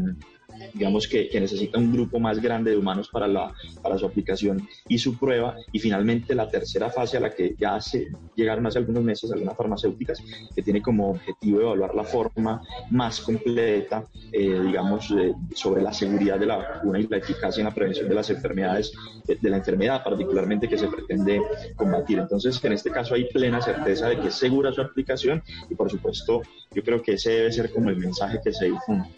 [0.73, 3.53] digamos que, que, necesita un grupo más grande de humanos para, la,
[3.83, 5.57] para su aplicación y su prueba.
[5.73, 9.57] Y finalmente la tercera fase a la que ya se llegaron hace algunos meses algunas
[9.57, 10.23] farmacéuticas,
[10.55, 15.13] que tiene como objetivo evaluar la forma más completa, eh, digamos,
[15.55, 18.93] sobre la seguridad de la vacuna y la eficacia en la prevención de las enfermedades,
[19.27, 21.41] de, la enfermedad particularmente que se pretende
[21.77, 22.19] combatir.
[22.19, 25.91] Entonces, en este caso hay plena certeza de que es segura su aplicación y por
[25.91, 26.43] supuesto
[26.73, 29.09] yo creo que ese debe ser como el mensaje que se difunde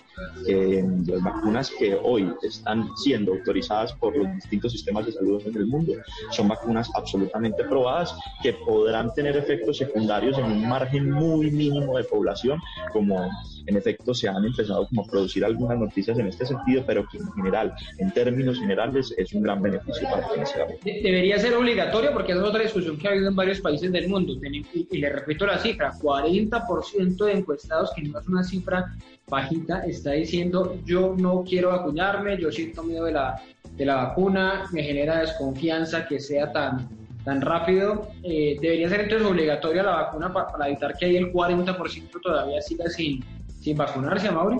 [0.47, 5.57] que las vacunas que hoy están siendo autorizadas por los distintos sistemas de salud en
[5.57, 5.93] el mundo.
[6.31, 12.05] Son vacunas absolutamente probadas que podrán tener efectos secundarios en un margen muy mínimo de
[12.05, 12.61] población,
[12.93, 13.31] como
[13.67, 17.19] en efecto se han empezado como a producir algunas noticias en este sentido, pero que
[17.19, 22.13] en general, en términos generales, es un gran beneficio para quienes se Debería ser obligatorio
[22.13, 24.35] porque es otra discusión que ha habido en varios países del mundo.
[24.73, 28.95] Y, le repito la cifra, 40% de encuestados, que no es una cifra
[29.29, 33.43] bajita, está diciendo yo no quiero vacunarme, yo siento miedo de la,
[33.77, 36.89] de la vacuna, me genera desconfianza que sea tan,
[37.25, 38.09] tan rápido.
[38.23, 42.63] Eh, debería ser entonces obligatoria la vacuna para, para evitar que ahí el 40% todavía
[42.63, 43.23] siga sin,
[43.67, 44.59] sin vacunarse, Mauri?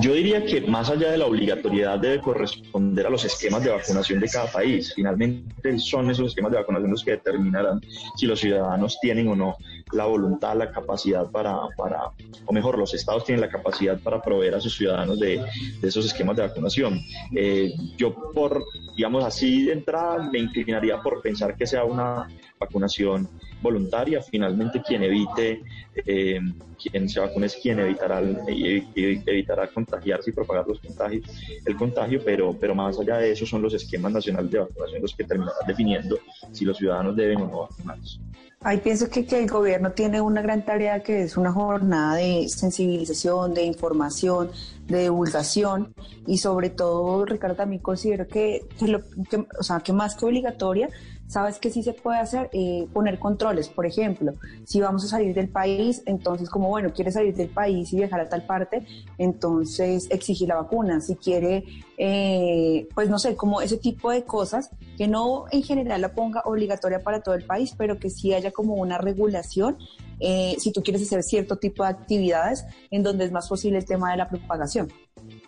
[0.00, 4.18] Yo diría que más allá de la obligatoriedad debe corresponder a los esquemas de vacunación
[4.18, 4.94] de cada país.
[4.94, 7.82] Finalmente son esos esquemas de vacunación los que determinarán
[8.16, 9.56] si los ciudadanos tienen o no
[9.92, 12.10] la voluntad, la capacidad para, para
[12.46, 15.44] o mejor, los estados tienen la capacidad para proveer a sus ciudadanos de,
[15.82, 16.98] esos esquemas de vacunación.
[17.34, 18.64] Eh, yo por,
[18.96, 22.26] digamos así de entrada, me inclinaría por pensar que sea una
[22.58, 23.28] vacunación
[23.62, 24.22] voluntaria.
[24.22, 25.62] Finalmente, quien evite,
[25.94, 26.40] eh,
[26.82, 31.24] quien se vacune es quien evitará, evitará contagiarse y propagar los contagios,
[31.64, 35.14] el contagio, pero, pero más allá de eso son los esquemas nacionales de vacunación los
[35.14, 36.18] que terminarán definiendo
[36.52, 38.18] si los ciudadanos deben o no vacunarse.
[38.60, 42.48] Ahí pienso que, que, el gobierno tiene una gran tarea que es una jornada de
[42.48, 44.50] sensibilización, de información,
[44.86, 45.94] de divulgación
[46.26, 50.88] y sobre todo, Ricardo, también considero que, lo, que, o sea, que más que obligatoria,
[51.28, 52.48] ¿Sabes qué sí se puede hacer?
[52.52, 53.68] Eh, poner controles.
[53.68, 57.92] Por ejemplo, si vamos a salir del país, entonces como, bueno, quiere salir del país
[57.92, 58.86] y viajar a tal parte,
[59.18, 61.00] entonces exigir la vacuna.
[61.00, 61.64] Si quiere,
[61.98, 66.42] eh, pues no sé, como ese tipo de cosas, que no en general la ponga
[66.44, 69.78] obligatoria para todo el país, pero que sí haya como una regulación
[70.20, 73.84] eh, si tú quieres hacer cierto tipo de actividades en donde es más posible el
[73.84, 74.88] tema de la propagación.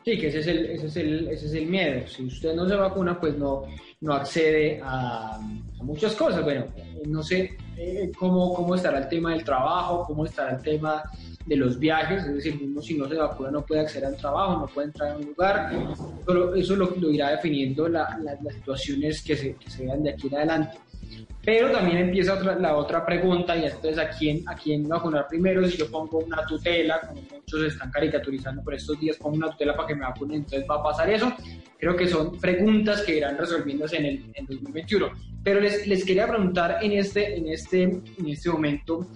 [0.09, 2.09] Sí, que ese es el, ese es el, ese es el miedo.
[2.09, 3.65] Si usted no se vacuna, pues no,
[4.01, 5.39] no accede a,
[5.83, 6.43] muchas cosas.
[6.43, 6.65] Bueno,
[7.05, 11.03] no sé eh, cómo, cómo estará el tema del trabajo, cómo estará el tema
[11.45, 14.61] de los viajes, es decir, uno si no se vacuna no puede acceder al trabajo,
[14.61, 15.79] no puede entrar a un lugar,
[16.25, 20.03] pero eso lo, lo irá definiendo la, la, las situaciones que se, que se vean
[20.03, 20.79] de aquí en adelante.
[21.45, 25.67] Pero también empieza otra, la otra pregunta y entonces a quién, a quién vacunar primero,
[25.67, 29.75] si yo pongo una tutela, como muchos están caricaturizando por estos días, pongo una tutela
[29.75, 31.33] para que me vacunen, entonces va a pasar eso.
[31.79, 35.09] Creo que son preguntas que irán resolviéndose en el en 2021.
[35.43, 39.07] Pero les, les quería preguntar en este, en, este, en este momento,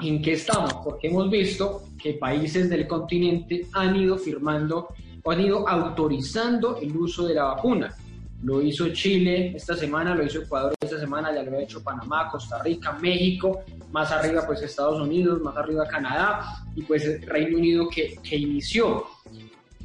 [0.00, 0.74] ¿en qué estamos?
[0.82, 4.88] Porque hemos visto que países del continente han ido firmando
[5.22, 7.94] o han ido autorizando el uso de la vacuna.
[8.42, 12.28] Lo hizo Chile esta semana, lo hizo Ecuador esta semana, ya lo ha hecho Panamá,
[12.30, 17.88] Costa Rica, México, más arriba pues Estados Unidos, más arriba Canadá y pues Reino Unido
[17.88, 19.06] que, que inició.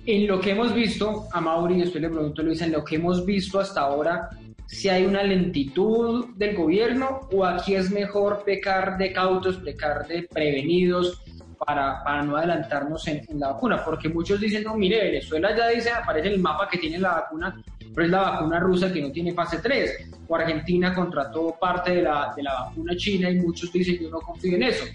[0.06, 3.26] En lo que hemos visto, a Mauri, después le pregunto Luis, en lo que hemos
[3.26, 4.30] visto hasta ahora,
[4.72, 10.24] si hay una lentitud del gobierno o aquí es mejor pecar de cautos, pecar de
[10.24, 11.22] prevenidos
[11.66, 15.91] para, para no adelantarnos en, la vacuna, porque muchos dicen, no, mire, Venezuela ya dice,
[15.91, 17.62] aparece en el mapa que tiene la vacuna,
[17.93, 22.01] pero es la vacuna rusa que no tiene fase 3, o Argentina contrató parte de
[22.01, 24.86] la, de la vacuna china y muchos dicen, yo no confío en eso.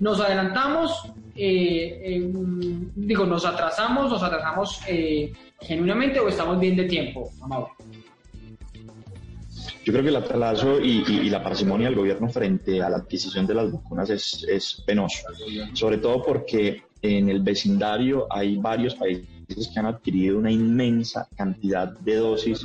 [0.00, 2.30] Nos adelantamos, eh,
[2.94, 7.70] digo, nos atrasamos, nos atrasamos eh, genuinamente o estamos bien de tiempo, Amado.
[9.84, 13.54] Yo creo que el atraso y, la parsimonia del gobierno frente a la adquisición de
[13.54, 15.24] las vacunas es, es penoso,
[15.72, 19.26] sobre todo porque en el vecindario hay varios países
[19.72, 22.64] que han adquirido una inmensa cantidad de dosis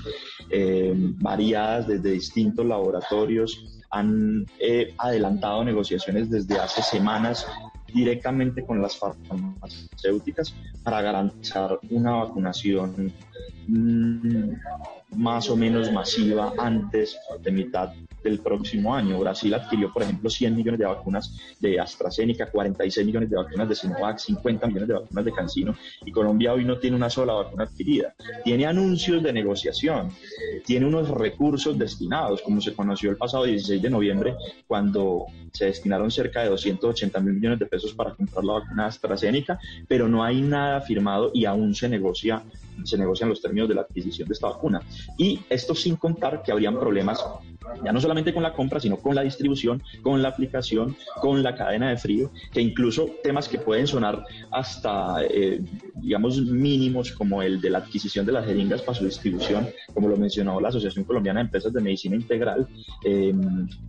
[0.50, 7.48] eh, variadas desde distintos laboratorios, han eh, adelantado negociaciones desde hace semanas
[7.94, 13.14] directamente con las farmacéuticas para garantizar una vacunación
[13.68, 14.54] mmm,
[15.16, 17.94] más o menos masiva antes de mitad
[18.24, 19.20] del próximo año.
[19.20, 23.76] Brasil adquirió, por ejemplo, 100 millones de vacunas de AstraZeneca, 46 millones de vacunas de
[23.76, 27.64] Sinovac, 50 millones de vacunas de CanSino y Colombia hoy no tiene una sola vacuna
[27.64, 28.14] adquirida.
[28.44, 30.12] Tiene anuncios de negociación,
[30.66, 34.36] tiene unos recursos destinados, como se conoció el pasado 16 de noviembre,
[34.68, 39.60] cuando se destinaron cerca de 280 mil millones de pesos para comprar la vacuna AstraZeneca,
[39.88, 42.44] pero no hay nada firmado y aún se negocia
[42.84, 44.82] se negocian los términos de la adquisición de esta vacuna.
[45.18, 47.24] Y esto sin contar que habrían problemas
[47.84, 51.56] ya no solamente con la compra, sino con la distribución, con la aplicación, con la
[51.56, 55.62] cadena de frío, que incluso temas que pueden sonar hasta, eh,
[55.96, 60.18] digamos, mínimos, como el de la adquisición de las jeringas para su distribución, como lo
[60.18, 62.68] mencionó la Asociación Colombiana de Empresas de Medicina Integral,
[63.04, 63.34] eh,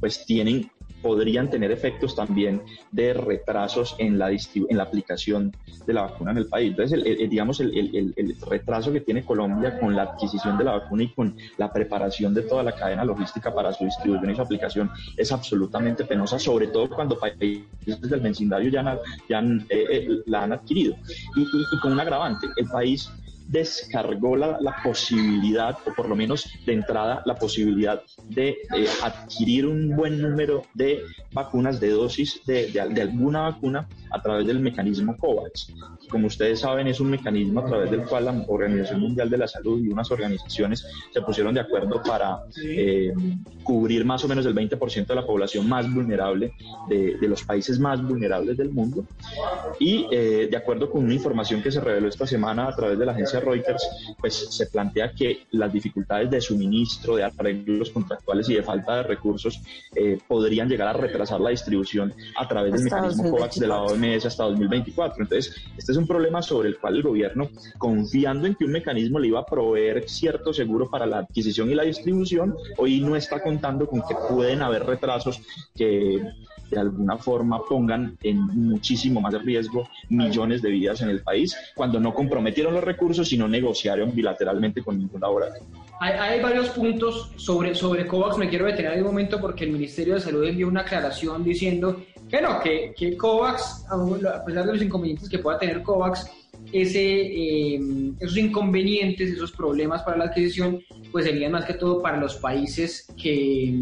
[0.00, 0.70] pues tienen
[1.02, 5.54] podrían tener efectos también de retrasos en la, en la aplicación
[5.86, 6.70] de la vacuna en el país.
[6.70, 10.72] Entonces, el, el, digamos, el, el, retraso que tiene Colombia con la adquisición de la
[10.72, 14.42] vacuna y con la preparación de toda la cadena logística para su distribución y su
[14.42, 20.08] aplicación es absolutamente penosa, sobre todo cuando países del vecindario ya, ya han, eh, eh,
[20.26, 20.96] la han adquirido.
[21.36, 23.10] Y, y, y con un agravante, el país
[23.48, 29.66] descargó la, la, posibilidad, o por lo menos de entrada, la posibilidad de eh, adquirir
[29.66, 31.00] un buen número de
[31.32, 35.72] vacunas, de dosis de, de, de, alguna vacuna a través del mecanismo COVAX.
[36.10, 39.48] Como ustedes saben, es un mecanismo a través del cual la Organización Mundial de la
[39.48, 43.12] Salud y unas organizaciones se pusieron de acuerdo para eh,
[43.62, 46.52] cubrir más o menos el 20% de la población más vulnerable
[46.88, 49.04] de, de, los países más vulnerables del mundo.
[49.78, 53.06] Y eh, de acuerdo con una información que se reveló esta semana a través de
[53.06, 53.86] la agencia Reuters,
[54.18, 59.02] pues se plantea que las dificultades de suministro, de arreglos contractuales y de falta de
[59.02, 59.60] recursos
[59.94, 64.26] eh, podrían llegar a retrasar la distribución a través del mecanismo COVAX de la OMS
[64.26, 65.22] hasta 2024.
[65.22, 69.18] Entonces, este es un problema sobre el cual el gobierno, confiando en que un mecanismo
[69.18, 73.42] le iba a proveer cierto seguro para la adquisición y la distribución, hoy no está
[73.42, 75.40] contando con que pueden haber retrasos
[75.74, 76.22] que
[76.70, 82.00] de alguna forma pongan en muchísimo más riesgo millones de vidas en el país cuando
[82.00, 85.66] no comprometieron los recursos y no negociaron bilateralmente con ningún laboratorio.
[86.00, 89.72] Hay, hay, varios puntos sobre, sobre COVAX, me quiero detener en un momento porque el
[89.72, 94.72] Ministerio de Salud envió una aclaración diciendo que no, que, que COVAX, a pesar de
[94.72, 96.30] los inconvenientes que pueda tener COVAX,
[96.72, 97.80] ese, eh,
[98.20, 103.06] esos inconvenientes, esos problemas para la adquisición, pues serían más que todo para los países
[103.20, 103.74] que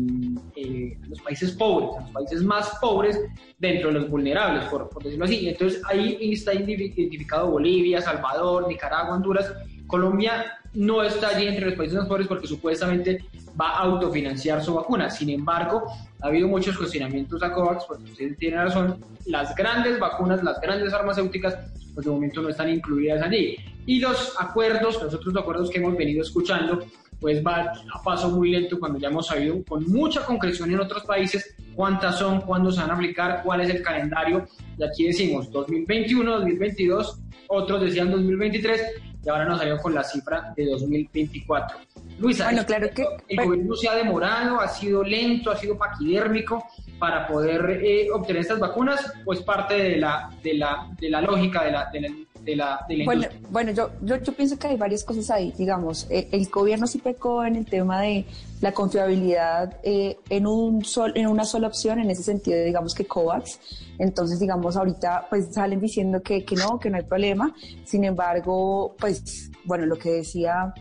[0.55, 3.20] eh, los países pobres, los países más pobres
[3.59, 5.49] dentro de los vulnerables, por, por decirlo así.
[5.49, 9.53] Entonces ahí está identificado Bolivia, Salvador, Nicaragua, Honduras.
[9.86, 10.44] Colombia
[10.76, 13.24] no está allí entre los países más pobres porque supuestamente
[13.58, 15.10] va a autofinanciar su vacuna.
[15.10, 15.84] Sin embargo,
[16.20, 20.92] ha habido muchos cuestionamientos a COVAX, porque ustedes tienen razón, las grandes vacunas, las grandes
[20.92, 21.56] farmacéuticas,
[21.94, 23.56] pues de momento no están incluidas allí.
[23.86, 26.84] Y los acuerdos, los otros acuerdos que hemos venido escuchando,
[27.20, 31.04] pues va a paso muy lento cuando ya hemos sabido con mucha concreción en otros
[31.04, 34.46] países cuántas son, cuándo se van a aplicar, cuál es el calendario.
[34.78, 38.82] Y aquí decimos 2021, 2022, otros decían 2023
[39.26, 41.78] y ahora nos salió con la cifra de 2024.
[42.20, 46.64] Luisa, bueno, claro que el gobierno se ha demorado, ha sido lento, ha sido paquidérmico
[47.00, 51.64] para poder eh, obtener estas vacunas, pues parte de la, de la, de la lógica
[51.64, 52.08] de la, de la,
[52.47, 55.53] de la, de la bueno, bueno yo, yo, yo, pienso que hay varias cosas ahí,
[55.59, 58.24] digamos, eh, el gobierno sí pecó en el tema de
[58.61, 63.05] la confiabilidad eh, en, un sol, en una sola opción, en ese sentido, digamos que
[63.05, 63.59] COVAX,
[63.99, 67.53] entonces, digamos, ahorita pues salen diciendo que, que no, que no hay problema,
[67.84, 70.72] sin embargo, pues, bueno, lo que decía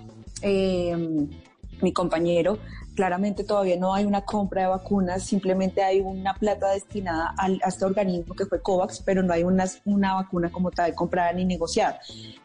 [0.43, 0.95] eh,
[1.81, 2.59] mi compañero,
[2.95, 7.69] claramente todavía no hay una compra de vacunas, simplemente hay una plata destinada al, a
[7.69, 11.45] este organismo que fue COVAX, pero no hay una, una vacuna como tal comprada ni
[11.45, 11.99] negociada.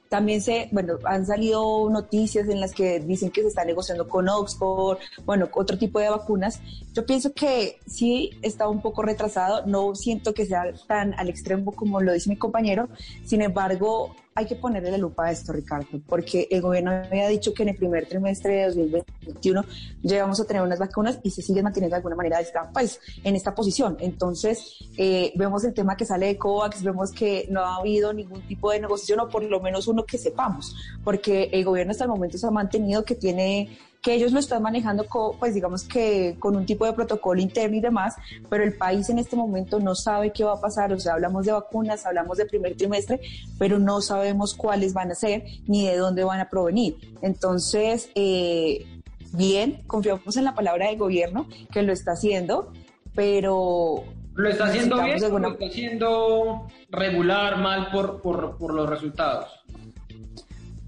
[0.09, 4.29] También se, bueno, han salido noticias en las que dicen que se está negociando con
[4.29, 6.61] Oxford, bueno, otro tipo de vacunas.
[6.93, 11.71] Yo pienso que sí está un poco retrasado, no siento que sea tan al extremo
[11.71, 12.89] como lo dice mi compañero,
[13.25, 17.53] sin embargo, hay que ponerle la lupa a esto, Ricardo, porque el gobierno había dicho
[17.53, 19.65] que en el primer trimestre de 2021
[20.03, 22.99] ya vamos a tener unas vacunas y se sigue manteniendo de alguna manera esta, pues,
[23.23, 23.99] en esta posición.
[24.01, 28.41] Entonces, eh, vemos el tema que sale de COVAX, vemos que no ha habido ningún
[28.49, 30.75] tipo de negociación o por lo menos uno que sepamos,
[31.05, 34.63] porque el gobierno hasta el momento se ha mantenido que tiene que ellos lo están
[34.63, 35.07] manejando,
[35.39, 38.17] pues digamos que con un tipo de protocolo interno y demás,
[38.49, 41.47] pero el país en este momento no sabe qué va a pasar, o sea, hablamos
[41.47, 43.21] de vacunas, hablamos de primer trimestre,
[43.59, 46.97] pero no sabemos cuáles van a ser ni de dónde van a provenir.
[47.21, 48.87] Entonces, eh,
[49.33, 52.73] bien, confiamos en la palabra del gobierno que lo está haciendo,
[53.15, 54.05] pero...
[54.35, 59.60] ¿Lo está haciendo bien o lo está haciendo regular, mal por, por, por los resultados?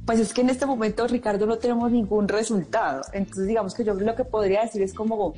[0.07, 3.03] Pues es que en este momento, Ricardo, no tenemos ningún resultado.
[3.13, 5.35] Entonces, digamos que yo lo que podría decir es como,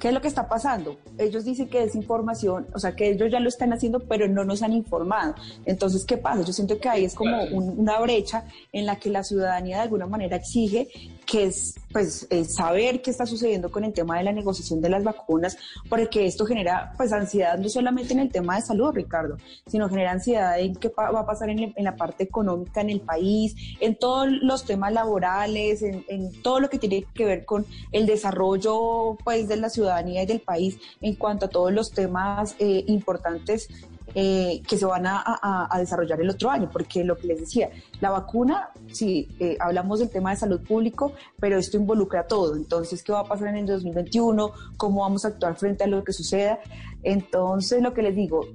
[0.00, 0.98] ¿qué es lo que está pasando?
[1.16, 4.44] Ellos dicen que es información, o sea, que ellos ya lo están haciendo, pero no
[4.44, 5.34] nos han informado.
[5.64, 6.42] Entonces, ¿qué pasa?
[6.42, 10.06] Yo siento que ahí es como una brecha en la que la ciudadanía de alguna
[10.06, 10.88] manera exige
[11.30, 15.04] que es pues saber qué está sucediendo con el tema de la negociación de las
[15.04, 15.56] vacunas,
[15.88, 20.10] porque esto genera pues ansiedad no solamente en el tema de salud, Ricardo, sino genera
[20.10, 24.28] ansiedad en qué va a pasar en, la parte económica en el país, en todos
[24.28, 29.56] los temas laborales, en, todo lo que tiene que ver con el desarrollo pues de
[29.56, 33.68] la ciudadanía y del país en cuanto a todos los temas eh, importantes
[34.14, 38.10] eh, que se van a, desarrollar el otro año, porque lo que les decía, la
[38.10, 42.56] vacuna, sí, eh, hablamos del tema de salud público, pero esto involucra todo.
[42.56, 44.52] Entonces, ¿qué va a pasar en el 2021?
[44.76, 46.58] ¿Cómo vamos a actuar frente a lo que suceda?
[47.02, 48.46] Entonces, lo que les digo,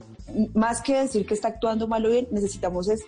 [0.54, 3.04] más que decir que está actuando mal o bien, necesitamos es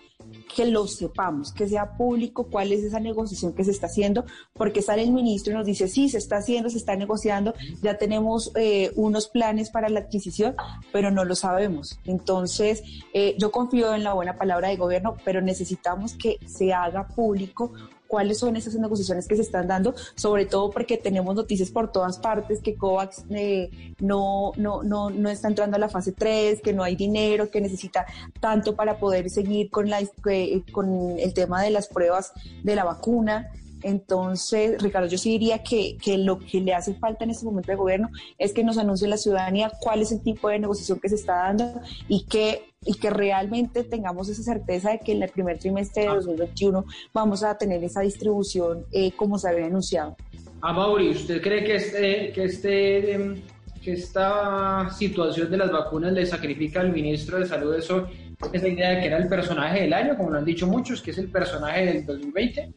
[0.53, 4.81] que lo sepamos, que sea público cuál es esa negociación que se está haciendo, porque
[4.81, 8.51] sale el ministro y nos dice, sí, se está haciendo, se está negociando, ya tenemos
[8.55, 10.55] eh, unos planes para la adquisición,
[10.91, 11.99] pero no lo sabemos.
[12.05, 12.83] Entonces,
[13.13, 17.73] eh, yo confío en la buena palabra del gobierno, pero necesitamos que se haga público
[18.07, 22.19] cuáles son esas negociaciones que se están dando, sobre todo porque tenemos noticias por todas
[22.19, 26.73] partes que COVAX eh, no, no, no, no está entrando a la fase 3, que
[26.73, 28.05] no hay dinero, que necesita
[28.39, 32.33] tanto para poder seguir con, la, eh, con el tema de las pruebas
[32.63, 33.51] de la vacuna.
[33.83, 37.71] Entonces, Ricardo, yo sí diría que, que, lo que le hace falta en este momento
[37.71, 41.09] de gobierno es que nos anuncie la ciudadanía cuál es el tipo de negociación que
[41.09, 45.29] se está dando y que y que realmente tengamos esa certeza de que en el
[45.29, 46.91] primer trimestre de 2021 ah.
[47.11, 50.15] vamos a tener esa distribución eh, como se había anunciado.
[50.61, 53.41] A ah, Mauri, ¿usted cree que este, que este em,
[53.87, 58.07] que esta situación de las vacunas le sacrifica al ministro de Salud eso
[58.51, 61.11] esa idea de que era el personaje del año, como lo han dicho muchos, que
[61.11, 62.73] es el personaje del 2020?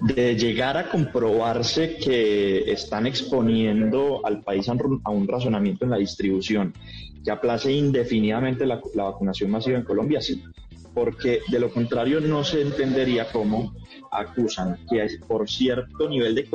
[0.00, 6.72] De llegar a comprobarse que están exponiendo al país a un razonamiento en la distribución
[7.24, 10.42] que aplace indefinidamente la, la vacunación masiva en Colombia, sí
[10.96, 13.74] porque de lo contrario no se entendería cómo
[14.10, 16.48] acusan que por cierto nivel de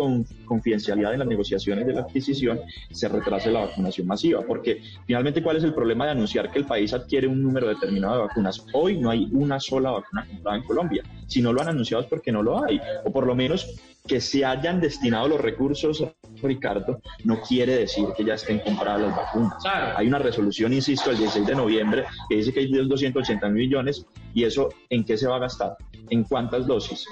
[0.45, 2.59] confidencialidad en las negociaciones de la adquisición
[2.89, 6.65] se retrase la vacunación masiva, porque finalmente cuál es el problema de anunciar que el
[6.65, 8.65] país adquiere un número determinado de vacunas.
[8.73, 11.03] Hoy no hay una sola vacuna comprada en Colombia.
[11.27, 14.19] Si no lo han anunciado es porque no lo hay, o por lo menos que
[14.19, 16.03] se hayan destinado los recursos,
[16.41, 19.64] Ricardo, no quiere decir que ya estén compradas las vacunas.
[19.95, 24.44] Hay una resolución, insisto, el 16 de noviembre que dice que hay 280 millones y
[24.44, 25.78] eso en qué se va a gastar.
[26.10, 27.06] ¿En cuántas dosis?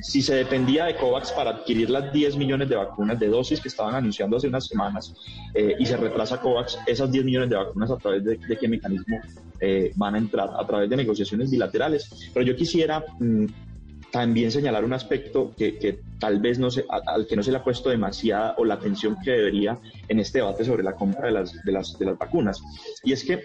[0.00, 3.68] Si se dependía de COVAX para adquirir las 10 millones de vacunas de dosis que
[3.68, 5.14] estaban anunciando hace unas semanas
[5.54, 9.18] eh, y se retrasa COVAX, esas 10 millones de vacunas a través de, qué mecanismo
[9.60, 10.50] eh, van a entrar?
[10.56, 12.30] A través de negociaciones bilaterales.
[12.32, 13.46] Pero yo quisiera mm,
[14.10, 17.64] también señalar un aspecto que, tal vez no se, al que no se le ha
[17.64, 19.78] puesto demasiada o la atención que debería
[20.08, 22.60] en este debate sobre la compra de las, de las, de las vacunas.
[23.04, 23.44] Y es que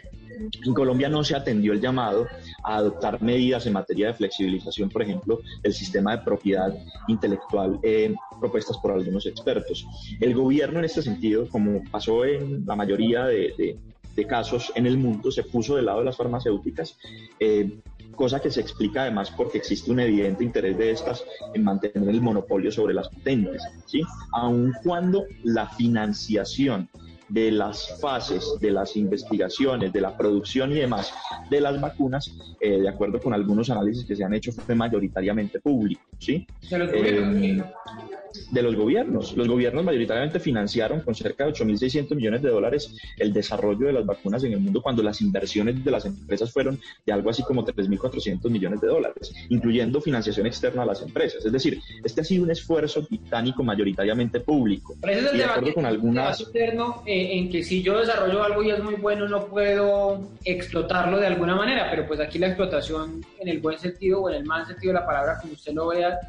[0.66, 2.28] en Colombia no se atendió el llamado
[2.64, 6.74] a adoptar medidas en materia de flexibilización, por ejemplo, del sistema de propiedad
[7.08, 9.86] intelectual eh, propuestas por algunos expertos.
[10.20, 13.78] El gobierno en este sentido, como pasó en la mayoría de,
[14.28, 16.98] casos en el mundo, se puso del lado de las farmacéuticas.
[17.40, 17.80] Eh,
[18.14, 21.24] cosa que se explica además porque existe un evidente interés de estas
[21.54, 24.02] en mantener el monopolio sobre las patentes, ¿sí?
[24.32, 26.90] aun cuando la financiación
[27.30, 31.14] de las fases, de las investigaciones, de la producción y demás
[31.50, 35.60] de las vacunas, eh, de acuerdo con algunos análisis que se han hecho, fue mayoritariamente
[35.60, 36.46] público, ¿sí?
[38.52, 39.36] de los gobiernos.
[39.36, 44.06] Los gobiernos mayoritariamente financiaron con cerca de 8.600 millones de dólares el desarrollo de las
[44.06, 47.66] vacunas en el mundo cuando las inversiones de las empresas fueron de algo así como
[47.66, 51.46] 3.400 millones de dólares, incluyendo financiación externa a las empresas.
[51.46, 54.96] Es decir, este ha sido un esfuerzo titánico mayoritariamente público.
[55.04, 56.42] y de acuerdo con algunas...
[56.42, 61.20] Interno, eh, en que si yo desarrollo algo y es muy bueno, no puedo explotarlo
[61.20, 64.46] de alguna manera, pero pues aquí la explotación en el buen sentido o en el
[64.46, 66.20] mal sentido de la palabra, como usted lo vea,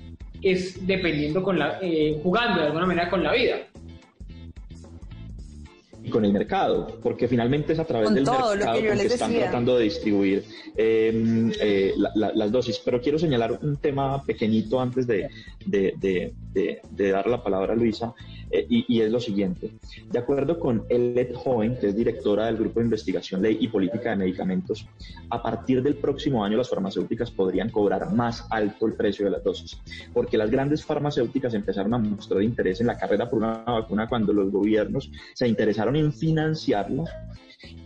[0.43, 3.57] es dependiendo con la, eh, jugando de alguna manera con la vida.
[6.05, 9.85] Y con el mercado, porque finalmente es a través del mercado que, están tratando de
[9.85, 10.45] distribuir
[10.77, 12.79] em, eh, las dosis.
[12.85, 15.31] Pero quiero señalar un tema pequeñito antes de,
[15.65, 18.15] de, de dar la palabra a Luisa,
[18.55, 19.73] eh, y, es lo siguiente.
[20.13, 24.11] De acuerdo con Elet Hohen, que es directora del Grupo de Investigación, Ley y Política
[24.11, 24.87] de Medicamentos,
[25.29, 29.43] a partir del próximo año las farmacéuticas podrían cobrar más alto el precio de las
[29.43, 29.77] dosis,
[30.13, 34.33] porque las grandes farmacéuticas empezaron a mostrar interés en la carrera por una vacuna cuando
[34.33, 37.05] los gobiernos se interesaron en financiarla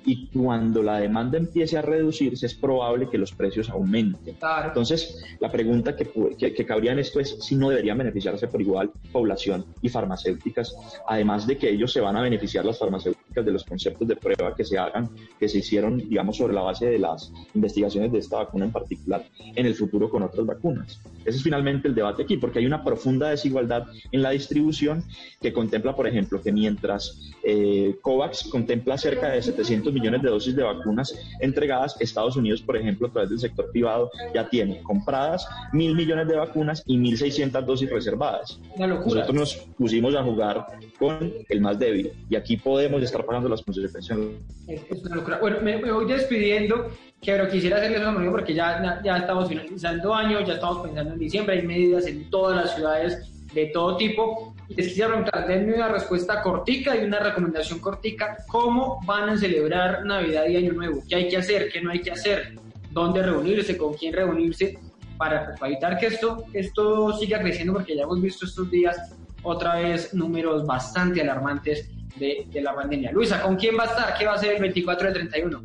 [0.09, 4.37] y cuando la demanda empiece a reducirse es probable que los precios aumenten.
[4.65, 6.07] Entonces, la pregunta que,
[6.37, 10.75] que, cabría en esto es si no deberían beneficiarse por igual población y farmacéuticas,
[11.07, 14.55] además de que ellos se van a beneficiar las farmacéuticas de los conceptos de prueba
[14.55, 18.39] que se hagan, que se hicieron, digamos, sobre la base de las investigaciones de esta
[18.39, 21.01] vacuna en particular en el futuro con otras vacunas.
[21.25, 25.05] Ese es finalmente el debate aquí, porque hay una profunda desigualdad en la distribución
[25.43, 30.55] que contempla, por ejemplo, que mientras eh, COVAX contempla cerca de 700 millones de dosis
[30.55, 35.49] de vacunas entregadas, Estados Unidos, por ejemplo, a través del sector privado, ya tiene compradas
[35.73, 38.61] mil millones de vacunas y 1.600 dosis reservadas.
[38.77, 40.67] Nosotros nos pusimos a jugar
[40.99, 44.19] con el más débil y aquí podemos estar pagando las consecuencias.
[44.67, 45.39] Es una locura.
[45.41, 46.91] Bueno, me, voy despidiendo,
[47.25, 51.19] pero quisiera hacerles una pregunta porque ya, ya estamos finalizando año, ya estamos pensando en
[51.19, 54.55] diciembre, hay medidas en todas las ciudades de todo tipo.
[54.69, 58.37] Les quisiera preguntar, denme una respuesta cortica y una recomendación cortica.
[58.49, 61.03] ¿Cómo van a celebrar Navidad y Año Nuevo?
[61.09, 61.71] ¿Qué hay que hacer?
[61.73, 62.55] ¿Qué no hay que hacer?
[62.91, 63.79] ¿Dónde reunirse?
[63.79, 64.79] ¿Con quién reunirse?
[65.17, 68.97] Para, pues, evitar que esto, esto siga creciendo, porque ya hemos visto estos días
[69.43, 73.11] otra vez números bastante alarmantes de, de la pandemia.
[73.11, 74.19] Luisa, ¿con quién va a estar?
[74.19, 75.63] ¿Qué va a ser el 24 de 31?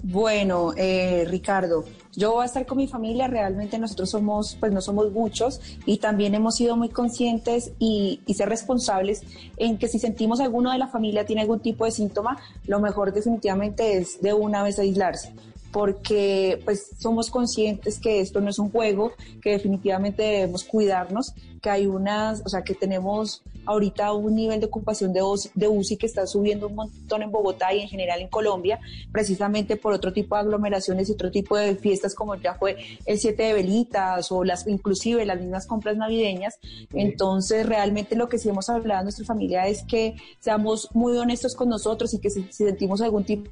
[0.00, 1.84] Bueno, eh, Ricardo,
[2.18, 5.98] yo voy a estar con mi familia, realmente nosotros somos, pues no somos muchos y
[5.98, 9.22] también hemos sido muy conscientes y, ser responsables
[9.56, 13.12] en que si sentimos alguno de la familia tiene algún tipo de síntoma, lo mejor
[13.12, 15.32] definitivamente es de una vez aislarse
[15.72, 19.12] porque pues somos conscientes que esto no es un juego,
[19.42, 24.66] que definitivamente debemos cuidarnos, que hay unas, o sea, que tenemos ahorita un nivel de
[24.66, 28.22] ocupación de UCI, de UCI que está subiendo un montón en Bogotá y en general
[28.22, 28.80] en Colombia,
[29.12, 33.18] precisamente por otro tipo de aglomeraciones y otro tipo de fiestas como ya fue el
[33.18, 36.58] 7 de velitas o las inclusive las mismas compras navideñas.
[36.94, 41.54] Entonces, realmente lo que sí hemos hablado en nuestra familia es que seamos muy honestos
[41.54, 43.50] con nosotros y que si sentimos algún tipo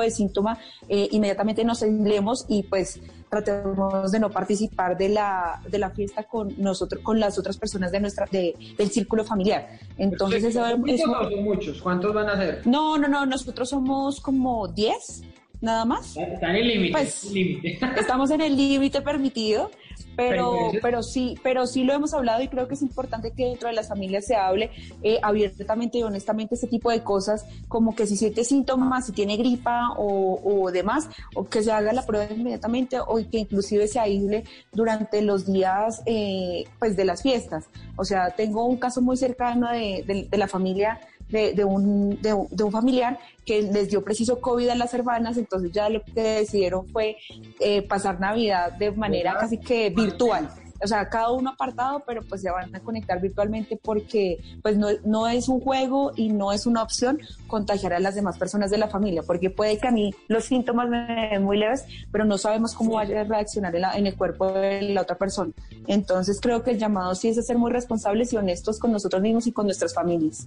[0.00, 0.58] de síntoma,
[0.88, 6.24] eh, inmediatamente nos aislemos y pues tratemos de no participar de la, de la fiesta
[6.24, 9.68] con nosotros, con las otras personas de nuestra, de, del círculo familiar.
[9.96, 11.80] Entonces, eso, es, muchos?
[11.80, 12.66] ¿Cuántos van a ser?
[12.66, 15.22] No, no, no, nosotros somos como 10
[15.60, 16.16] nada más.
[16.16, 16.92] Está en el límite.
[16.92, 17.24] Pues,
[17.98, 19.70] estamos en el límite permitido.
[20.16, 23.68] Pero, pero sí, pero sí lo hemos hablado y creo que es importante que dentro
[23.68, 24.70] de las familias se hable
[25.04, 29.36] eh, abiertamente y honestamente este tipo de cosas, como que si siente síntomas, si tiene
[29.36, 34.00] gripa o, o demás, o que se haga la prueba inmediatamente o que inclusive se
[34.00, 37.66] aísle durante los días eh, pues de las fiestas.
[37.96, 40.98] O sea, tengo un caso muy cercano de, de, de la familia
[41.28, 43.18] de, de, un, de, un- de un familiar
[43.48, 47.16] que les dio preciso COVID a las hermanas, entonces ya lo que decidieron fue
[47.60, 50.50] eh, pasar Navidad de manera casi que virtual.
[50.80, 54.86] O sea, cada uno apartado, pero pues se van a conectar virtualmente porque pues no,
[55.04, 57.18] no es un juego y no es una opción
[57.48, 60.88] contagiar a las demás personas de la familia, porque puede que a mí los síntomas
[60.88, 60.98] me
[61.32, 64.52] den muy leves, pero no sabemos cómo vaya a reaccionar en, la- en el cuerpo
[64.52, 65.50] de la otra persona.
[65.88, 69.20] Entonces creo que el llamado sí es a ser muy responsables y honestos con nosotros
[69.20, 70.46] mismos y con nuestras familias.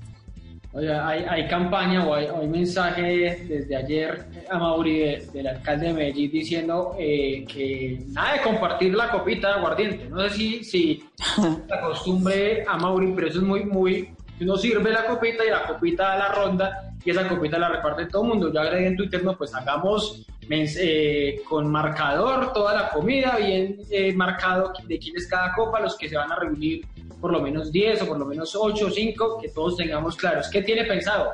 [0.74, 5.94] Hay, hay campaña o hay, hay mensaje desde ayer a Mauri de- del alcalde de
[5.94, 10.06] Medellín diciendo eh, que nada de compartir la copita de aguardiente.
[10.10, 11.04] No sé si, si
[11.68, 14.10] la costumbre a Mauri, pero eso es muy, muy.
[14.40, 18.06] Uno sirve la copita y la copita da la ronda y esa copita la reparte
[18.06, 18.54] todo el mundo.
[18.54, 24.14] Yo agregué en Twitter, no, pues hagamos eh, con marcador toda la comida, bien eh,
[24.14, 26.86] marcado de quién es cada copa, los que se van a reunir
[27.22, 30.50] por lo menos 10 o por lo menos 8 o 5, que todos tengamos claros.
[30.50, 31.30] ¿Qué tiene pensado?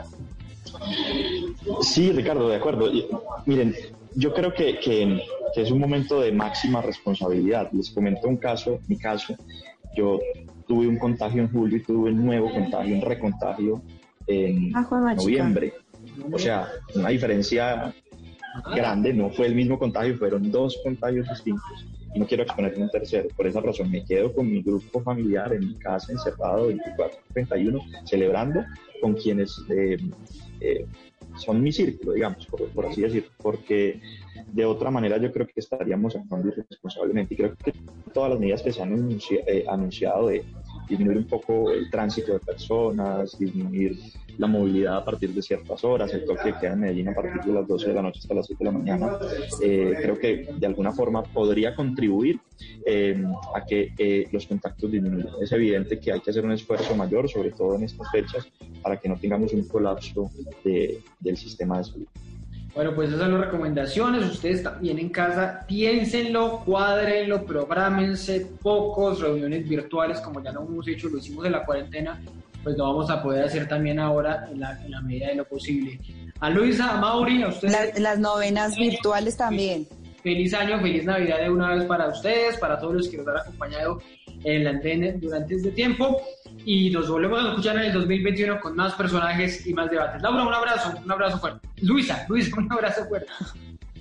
[1.81, 2.91] Sí, Ricardo, de acuerdo.
[3.45, 3.73] Miren,
[4.15, 5.21] yo creo que, que-
[5.55, 7.69] que es un momento de máxima responsabilidad.
[7.71, 9.35] Les comento un caso, mi caso.
[9.95, 10.19] Yo
[10.67, 13.81] tuve un contagio en julio y tuve un nuevo contagio, un recontagio
[14.27, 14.85] en Ah,
[15.15, 15.73] noviembre.
[16.31, 17.93] O sea, una diferencia
[18.75, 21.63] grande, no fue el mismo contagio, fueron dos contagios distintos.
[22.17, 23.29] No quiero exponerme un tercero.
[23.35, 28.63] Por esa razón me quedo con mi grupo familiar en mi casa, encerrado 24-31, celebrando
[29.01, 29.97] con quienes eh,
[30.59, 30.85] eh,
[31.35, 33.29] son mi círculo, digamos, por, así decirlo.
[33.37, 34.01] Porque
[34.51, 37.33] de otra manera yo creo que estaríamos actuando irresponsablemente.
[37.33, 37.73] Y creo que
[38.13, 40.43] todas las medidas que se han eh, anunciado de
[40.89, 43.97] disminuir un poco el tránsito de personas, disminuir
[44.37, 47.41] la movilidad a partir de ciertas horas, el toque de queda en Medellín a partir
[47.41, 49.17] de las 12 de la noche hasta las 7 de la mañana,
[49.61, 52.39] eh, creo que de alguna forma podría contribuir
[52.85, 53.23] eh,
[53.55, 55.29] a que eh, los contactos disminuyan.
[55.41, 58.47] Es evidente que hay que hacer un esfuerzo mayor, sobre todo en estas fechas,
[58.81, 60.29] para que no tengamos un colapso
[60.63, 62.05] de- del sistema de salud.
[62.75, 64.23] Bueno, pues esas son las recomendaciones.
[64.29, 71.09] Ustedes también en casa, piénsenlo, cuádrenlo, programense, pocos reuniones virtuales, como ya lo hemos hecho,
[71.09, 72.21] lo hicimos en la cuarentena,
[72.67, 75.45] pues lo vamos a poder hacer también ahora en la, en la medida de lo
[75.45, 75.97] posible.
[76.41, 77.71] A Luisa, a Mauri, a ustedes.
[77.95, 79.87] La- las novenas virtuales también.
[80.21, 83.37] Feliz año, feliz Navidad de una vez para ustedes, para todos los que nos han
[83.37, 84.01] acompañado
[84.43, 86.21] en la antena durante este tiempo.
[86.65, 90.21] Y nos volvemos a escuchar en el 2021 con más personajes y más debates.
[90.21, 91.65] Laura, un abrazo, un abrazo fuerte.
[91.83, 93.31] Luisa, Luisa, un abrazo fuerte.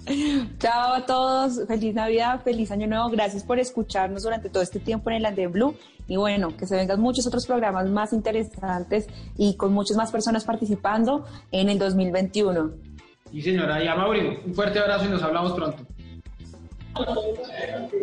[0.58, 5.10] Chao a todos, feliz Navidad, feliz Año Nuevo, gracias por escucharnos durante todo este tiempo
[5.10, 5.74] en el Andén Blue
[6.06, 10.44] y bueno, que se vengan muchos otros programas más interesantes y con muchas más personas
[10.44, 12.70] participando en el 2021.
[13.32, 15.82] Y señora, y a Mauri, un fuerte abrazo y nos hablamos pronto.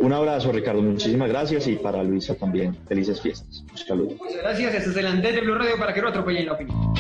[0.02, 3.64] Un abrazo, Ricardo, muchísimas gracias y para Luisa también, felices fiestas.
[3.72, 4.16] Un saludo.
[4.18, 6.94] Muchas gracias, este es el Andén de Blue Radio para que no atropellen la opinión.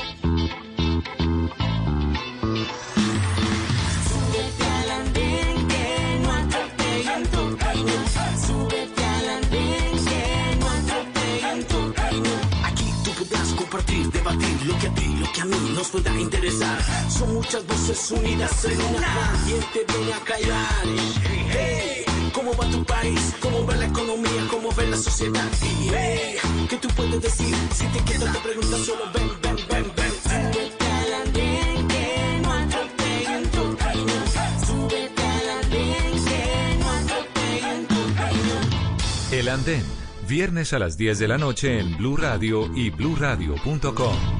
[14.13, 16.77] Debatir lo que a ti, lo que a mí nos pueda interesar.
[17.09, 19.33] Son muchas voces unidas en una.
[19.45, 20.85] ¿Quién te viene a callar?
[21.51, 23.33] Hey, ¿cómo va tu país?
[23.41, 24.47] ¿Cómo va la economía?
[24.49, 25.49] ¿Cómo va la sociedad?
[25.61, 26.37] Y hey,
[26.69, 27.55] ¿qué tú puedes decir?
[27.75, 30.13] Si te quedas te preguntas solo ven, ven, ven, ven.
[30.23, 34.23] Súbete que no atropellen tu opinión.
[34.65, 35.27] Súbete
[35.57, 38.63] andén que no atropellen tu opinión.
[39.31, 39.83] El Andén,
[40.27, 44.33] viernes a las 10 de la noche en Blue Radio y bluradio.com.